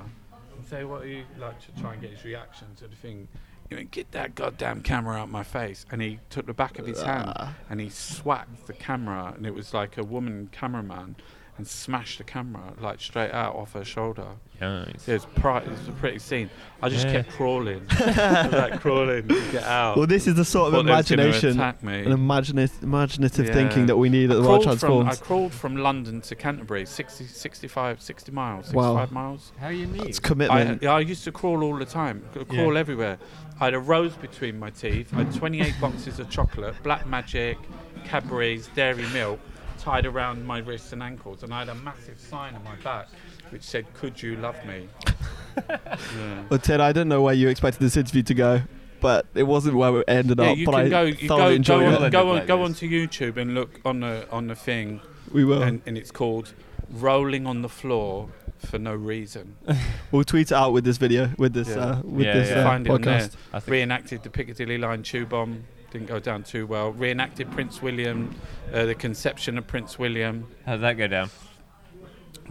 and 0.57 0.65
say, 0.65 0.83
"What 0.85 1.03
are 1.03 1.07
you 1.07 1.23
like?" 1.37 1.59
to 1.67 1.81
try 1.81 1.93
and 1.93 2.01
get 2.01 2.09
his 2.09 2.23
reaction 2.25 2.65
to 2.77 2.87
the 2.87 2.95
thing. 2.95 3.27
He 3.69 3.75
went, 3.75 3.91
"Get 3.91 4.11
that 4.11 4.35
goddamn 4.35 4.81
camera 4.81 5.17
out 5.17 5.29
my 5.29 5.43
face!" 5.43 5.85
And 5.91 6.01
he 6.01 6.19
took 6.29 6.45
the 6.45 6.53
back 6.53 6.77
of 6.77 6.85
his 6.85 7.01
hand 7.01 7.33
and 7.69 7.79
he 7.79 7.89
swacked 7.89 8.67
the 8.67 8.73
camera, 8.73 9.33
and 9.35 9.45
it 9.45 9.53
was 9.53 9.73
like 9.73 9.97
a 9.97 10.03
woman 10.03 10.49
cameraman, 10.51 11.15
and 11.57 11.65
smashed 11.67 12.17
the 12.17 12.23
camera 12.23 12.73
like 12.81 12.99
straight 12.99 13.31
out 13.31 13.55
off 13.55 13.73
her 13.73 13.85
shoulder. 13.85 14.25
Nice. 14.59 15.07
It 15.07 15.13
was, 15.13 15.25
pri- 15.35 15.59
it 15.61 15.69
was 15.69 15.87
a 15.89 15.91
pretty 15.93 16.19
scene. 16.19 16.49
I 16.81 16.87
just 16.89 17.05
Yeah. 17.07 17.13
kept 17.23 17.31
crawling, 17.31 17.85
like 18.07 18.79
crawling 18.79 19.27
to 19.27 19.51
get 19.51 19.63
out. 19.63 19.97
Well, 19.97 20.07
this 20.07 20.27
is 20.27 20.35
the 20.35 20.45
sort 20.45 20.67
of 20.67 20.73
Thought 20.73 20.85
they 20.85 20.91
was 20.93 21.09
gonna 21.09 21.21
imagination 21.23 21.59
attack 21.59 21.83
me. 21.83 21.99
and 22.03 22.13
imaginative, 22.13 22.83
imaginative 22.83 23.47
Yeah. 23.47 23.53
thinking 23.53 23.85
that 23.87 23.97
we 23.97 24.07
need 24.09 24.31
at 24.31 24.37
I 24.37 24.41
the 24.41 24.47
World 24.47 24.63
crawled, 24.63 24.79
from, 24.79 25.07
I 25.09 25.15
crawled 25.15 25.53
from 25.53 25.75
London 25.77 26.21
to 26.21 26.35
Canterbury, 26.35 26.85
60, 26.85 27.25
65, 27.25 28.01
60 28.01 28.31
miles, 28.31 28.71
Wow. 28.73 28.93
65 28.95 29.11
miles. 29.11 29.51
How 29.59 29.69
you 29.69 29.87
need? 29.87 30.03
It's 30.03 30.19
commitment. 30.19 30.81
yeah, 30.83 30.93
I 30.93 31.01
used 31.01 31.23
to 31.25 31.31
crawl 31.33 31.61
all 31.63 31.75
the 31.77 31.85
time, 31.85 32.23
c- 32.33 32.45
crawl 32.45 32.73
Yeah. 32.73 32.79
everywhere. 32.79 33.17
I 33.59 33.65
had 33.65 33.73
a 33.73 33.79
rose 33.79 34.13
between 34.15 34.57
my 34.59 34.69
teeth. 34.69 35.13
I 35.13 35.23
had 35.23 35.33
28 35.33 35.75
boxes 35.81 36.19
of 36.19 36.29
chocolate, 36.29 36.75
Black 36.83 37.05
Magic, 37.07 37.57
Cadbury's, 38.05 38.67
Dairy 38.75 39.05
Milk, 39.13 39.39
tied 39.85 40.05
around 40.07 40.43
my 40.43 40.57
wrists 40.57 40.91
and 40.93 41.03
ankles, 41.03 41.43
and 41.43 41.53
I 41.53 41.59
had 41.59 41.69
a 41.69 41.75
massive 41.75 42.19
sign 42.19 42.55
on 42.55 42.63
my 42.63 42.75
back 42.77 43.07
which 43.51 43.61
said, 43.61 43.85
"Could 43.93 44.21
you 44.21 44.35
love 44.37 44.55
me?" 44.65 44.87
yeah. 45.69 46.43
Well, 46.49 46.59
Ted, 46.59 46.81
I 46.81 46.91
don't 46.91 47.07
know 47.07 47.21
where 47.21 47.35
you 47.35 47.47
expected 47.49 47.79
this 47.81 47.95
interview 47.95 48.23
to 48.23 48.33
go, 48.33 48.61
but 48.99 49.27
it 49.35 49.43
wasn't 49.43 49.75
where 49.75 49.99
it 50.01 50.05
ended 50.07 50.39
Yeah, 50.39 50.45
up. 50.51 50.57
you 50.57 50.65
but 50.65 50.71
can 50.71 50.81
I 50.81 50.89
go, 50.89 51.01
you 51.03 51.27
thoroughly 51.27 51.43
go, 51.43 51.49
enjoyed 51.51 51.79
go, 51.81 51.85
it. 51.91 51.95
On, 51.97 52.03
end 52.03 52.11
go, 52.11 52.29
on, 52.29 52.35
like 52.37 52.47
go 52.47 52.57
this. 52.67 52.81
onto 52.83 52.89
YouTube 52.89 53.37
and 53.37 53.53
look 53.53 53.79
on 53.85 53.99
the 53.99 54.27
on 54.31 54.47
the 54.47 54.55
thing, 54.55 55.01
We 55.31 55.45
will. 55.45 55.61
and, 55.61 55.81
and 55.85 55.97
it's 55.99 56.11
called 56.11 56.53
"Rolling 56.89 57.45
on 57.45 57.61
the 57.61 57.69
Floor 57.69 58.29
for 58.65 58.79
No 58.79 58.95
Reason." 58.95 59.55
we'll 60.11 60.23
tweet 60.23 60.49
it 60.51 60.55
out 60.55 60.73
with 60.73 60.83
this 60.83 60.97
video, 60.97 61.29
with 61.37 61.53
this, 61.53 61.69
Yeah. 61.69 61.75
uh, 61.77 62.01
with 62.03 62.25
Yeah, 62.25 62.33
this 62.33 62.49
yeah. 62.49 62.55
uh, 62.61 62.63
Find 62.63 62.87
it 62.87 62.89
podcast. 62.89 63.35
I 63.53 63.59
think 63.59 63.71
reenacted 63.71 64.23
the 64.23 64.31
Piccadilly 64.31 64.79
Line 64.79 65.03
tube 65.03 65.29
bomb. 65.29 65.65
Didn't 65.95 66.09
go 66.09 66.19
down 66.19 66.43
too 66.43 66.67
well. 66.67 66.91
Reenacted 66.91 67.49
Prince 67.51 67.81
William, 67.81 68.35
uh, 68.73 68.83
the 68.83 68.95
conception 68.95 69.57
of 69.57 69.65
Prince 69.65 69.97
William. 69.97 70.45
how'd 70.65 70.81
that 70.81 70.97
go 70.97 71.07
down? 71.07 71.29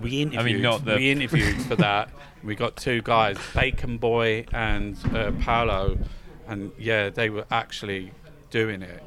We 0.01 0.23
interviewed. 0.23 0.41
I 0.41 0.45
mean, 0.45 0.63
not 0.63 0.83
the- 0.87 0.95
we 0.97 1.11
interviewed 1.11 1.61
for 1.61 1.77
that. 1.77 2.09
We 2.43 2.55
got 2.55 2.77
two 2.77 3.03
guys, 3.03 3.37
Bacon 3.55 3.99
Boy 3.99 4.47
and 4.51 4.97
uh, 5.15 5.33
Paolo, 5.43 5.99
and 6.49 6.73
yeah, 6.79 7.11
they 7.11 7.29
were 7.29 7.45
actually 7.51 8.13
doing 8.49 8.81
it. 8.81 9.03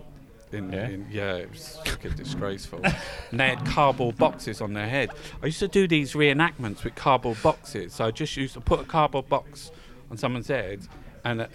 In, 0.51 0.71
Yeah? 0.71 0.87
in, 0.87 1.07
yeah, 1.09 1.33
it 1.37 1.49
was 1.49 1.79
fucking 1.83 2.11
disgraceful. 2.11 2.81
and 3.31 3.39
they 3.39 3.49
had 3.49 3.65
cardboard 3.65 4.17
boxes 4.17 4.61
on 4.61 4.73
their 4.73 4.87
head. 4.87 5.09
I 5.41 5.47
used 5.47 5.57
to 5.61 5.67
do 5.67 5.87
these 5.87 6.13
reenactments 6.13 6.83
with 6.83 6.93
cardboard 6.93 7.41
boxes. 7.41 7.95
So 7.95 8.05
I 8.05 8.11
just 8.11 8.37
used 8.37 8.53
to 8.53 8.61
put 8.61 8.79
a 8.81 8.83
cardboard 8.83 9.29
box 9.29 9.71
on 10.11 10.17
someone's 10.17 10.47
head 10.49 10.87
and 11.29 11.41
a, 11.41 11.49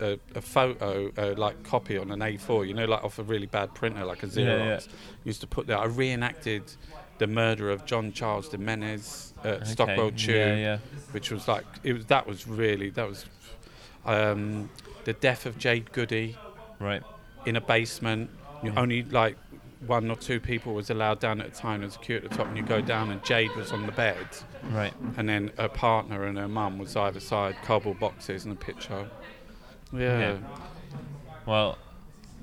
a, 0.00 0.06
a, 0.12 0.18
a 0.34 0.40
photo, 0.40 1.10
uh, 1.18 1.34
like 1.36 1.56
copy 1.62 1.98
on 1.98 2.10
an 2.10 2.20
A4, 2.20 2.66
you 2.68 2.74
know, 2.74 2.86
like 2.86 3.04
off 3.04 3.18
a 3.18 3.22
really 3.22 3.46
bad 3.46 3.74
printer, 3.74 4.04
like 4.04 4.22
a 4.22 4.26
Xerox. 4.26 4.36
Yeah, 4.46 4.64
yeah. 4.64 4.80
Used 5.24 5.40
to 5.42 5.46
put 5.46 5.66
that. 5.66 5.78
I 5.78 5.84
reenacted 5.86 6.62
the 7.18 7.26
murder 7.26 7.70
of 7.70 7.84
John 7.84 8.12
Charles 8.12 8.48
de 8.48 8.56
Menez 8.58 9.32
at 9.44 9.54
Okay, 9.62 9.64
Stockwell 9.64 10.10
Tube 10.12 10.36
Yeah, 10.36 10.56
yeah. 10.56 10.78
which 11.12 11.30
was 11.30 11.46
like 11.48 11.64
it 11.82 11.92
was 11.92 12.06
that 12.06 12.26
was 12.26 12.46
really 12.46 12.90
that 12.90 13.08
was 13.08 13.26
um, 14.06 14.70
the 15.04 15.12
death 15.12 15.44
of 15.46 15.58
Jade 15.58 15.92
Goody 15.92 16.36
Right. 16.80 17.02
in 17.46 17.56
a 17.56 17.60
basement. 17.60 18.30
You 18.62 18.72
Mm. 18.72 18.78
only 18.78 19.02
like 19.04 19.36
one 19.86 20.10
or 20.10 20.16
two 20.16 20.40
people 20.40 20.74
was 20.74 20.90
allowed 20.90 21.20
down 21.20 21.40
at 21.40 21.46
a 21.46 21.50
time. 21.50 21.80
There's 21.80 21.96
a 21.96 21.98
queue 22.00 22.16
at 22.16 22.22
the 22.22 22.28
top, 22.30 22.48
and 22.48 22.56
you 22.56 22.62
go 22.62 22.80
down, 22.80 23.10
and 23.10 23.22
Jade 23.24 23.54
was 23.56 23.70
on 23.72 23.86
the 23.86 23.92
bed, 23.92 24.26
Right. 24.72 24.92
and 25.16 25.28
then 25.28 25.52
her 25.58 25.68
partner 25.68 26.24
and 26.24 26.36
her 26.36 26.48
mum 26.48 26.78
was 26.78 26.96
either 26.96 27.20
side, 27.20 27.56
cardboard 27.64 28.00
boxes 28.00 28.44
and 28.44 28.52
a 28.52 28.56
picture. 28.56 29.08
Yeah, 29.92 30.18
Yeah. 30.18 30.36
Well, 31.46 31.78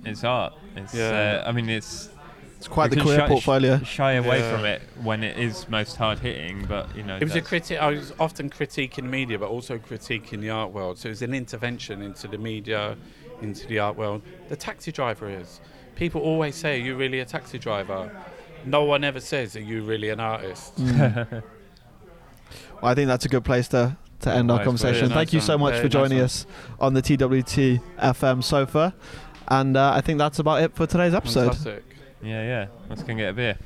it's 0.03 0.23
art. 0.23 0.53
It's. 0.75 0.93
Yeah. 0.93 1.41
Uh, 1.45 1.49
I 1.49 1.51
mean, 1.51 1.69
it's. 1.69 2.09
It's 2.57 2.69
quite 2.69 2.89
the 2.89 2.95
you 2.97 3.03
career 3.03 3.17
shy- 3.19 3.27
portfolio. 3.27 3.77
Shy 3.83 4.13
away 4.13 4.39
Yeah. 4.39 4.51
from 4.55 4.65
it 4.65 4.81
when 5.03 5.23
it 5.23 5.37
is 5.37 5.67
most 5.69 5.97
hard 5.97 6.19
hitting, 6.19 6.65
but 6.65 6.95
you 6.95 7.03
know. 7.03 7.17
It 7.17 7.23
was 7.23 7.35
a 7.35 7.41
critic. 7.41 7.79
I 7.79 7.91
was 7.91 8.13
often 8.19 8.49
critiquing 8.49 9.03
media, 9.03 9.37
but 9.37 9.49
also 9.49 9.77
critiquing 9.77 10.39
the 10.41 10.49
art 10.49 10.71
world. 10.71 10.97
So 10.97 11.07
it 11.07 11.11
was 11.11 11.21
an 11.21 11.33
intervention 11.33 12.01
into 12.01 12.27
the 12.27 12.37
media, 12.39 12.95
into 13.41 13.67
the 13.67 13.79
art 13.79 13.97
world. 13.97 14.21
The 14.49 14.55
taxi 14.55 14.91
driver 14.91 15.29
is. 15.29 15.59
People 15.95 16.21
always 16.21 16.55
say, 16.55 16.79
"Are 16.79 16.83
you 16.83 16.95
really 16.95 17.19
a 17.19 17.25
taxi 17.25 17.57
driver?" 17.57 18.11
No 18.65 18.83
one 18.83 19.03
ever 19.03 19.19
says, 19.19 19.55
"Are 19.55 19.61
you 19.61 19.83
really 19.83 20.09
an 20.09 20.19
artist?" 20.19 20.75
Mm. 20.77 21.43
Well, 22.81 22.91
I 22.91 22.95
think 22.95 23.07
that's 23.07 23.25
a 23.25 23.29
good 23.29 23.45
place 23.45 23.67
to, 23.69 23.95
to 24.19 24.29
end 24.31 24.51
our 24.51 24.57
Nice 24.57 24.67
one. 24.67 24.77
conversation. 24.77 25.09
Yeah, 25.09 25.15
Thank 25.15 25.33
you 25.33 25.39
so 25.39 25.57
much 25.57 25.75
Yeah, 25.75 25.81
for 25.81 25.87
joining 25.87 26.17
one. 26.17 26.25
us 26.25 26.45
on 26.79 26.93
the 26.93 27.01
TWT 27.01 27.81
FM 27.97 28.43
sofa. 28.43 28.93
And 29.47 29.77
uh, 29.77 29.93
I 29.95 30.01
think 30.01 30.19
that's 30.19 30.39
about 30.39 30.61
it 30.61 30.75
for 30.75 30.85
today's 30.85 31.13
episode. 31.13 31.55
Fantastic. 31.55 31.83
Yeah, 32.21 32.43
yeah. 32.43 32.67
Let's 32.89 33.01
go 33.01 33.09
and 33.09 33.19
get 33.19 33.29
a 33.29 33.33
beer. 33.33 33.57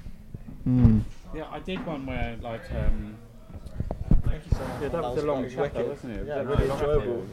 Mm. 0.67 1.01
Yeah, 1.33 1.47
I 1.49 1.59
did 1.59 1.85
one 1.85 2.05
where 2.05 2.37
like. 2.41 2.61
Um, 2.71 3.17
yeah, 4.81 4.89
that, 4.89 5.01
was, 5.01 5.23
a 5.23 5.25
long 5.25 5.49
chat, 5.49 5.73
though, 5.73 5.87
wasn't 5.87 6.17
it? 6.17 6.27
Yeah, 6.27 6.41
really 6.41 6.69
enjoyable. 6.69 7.25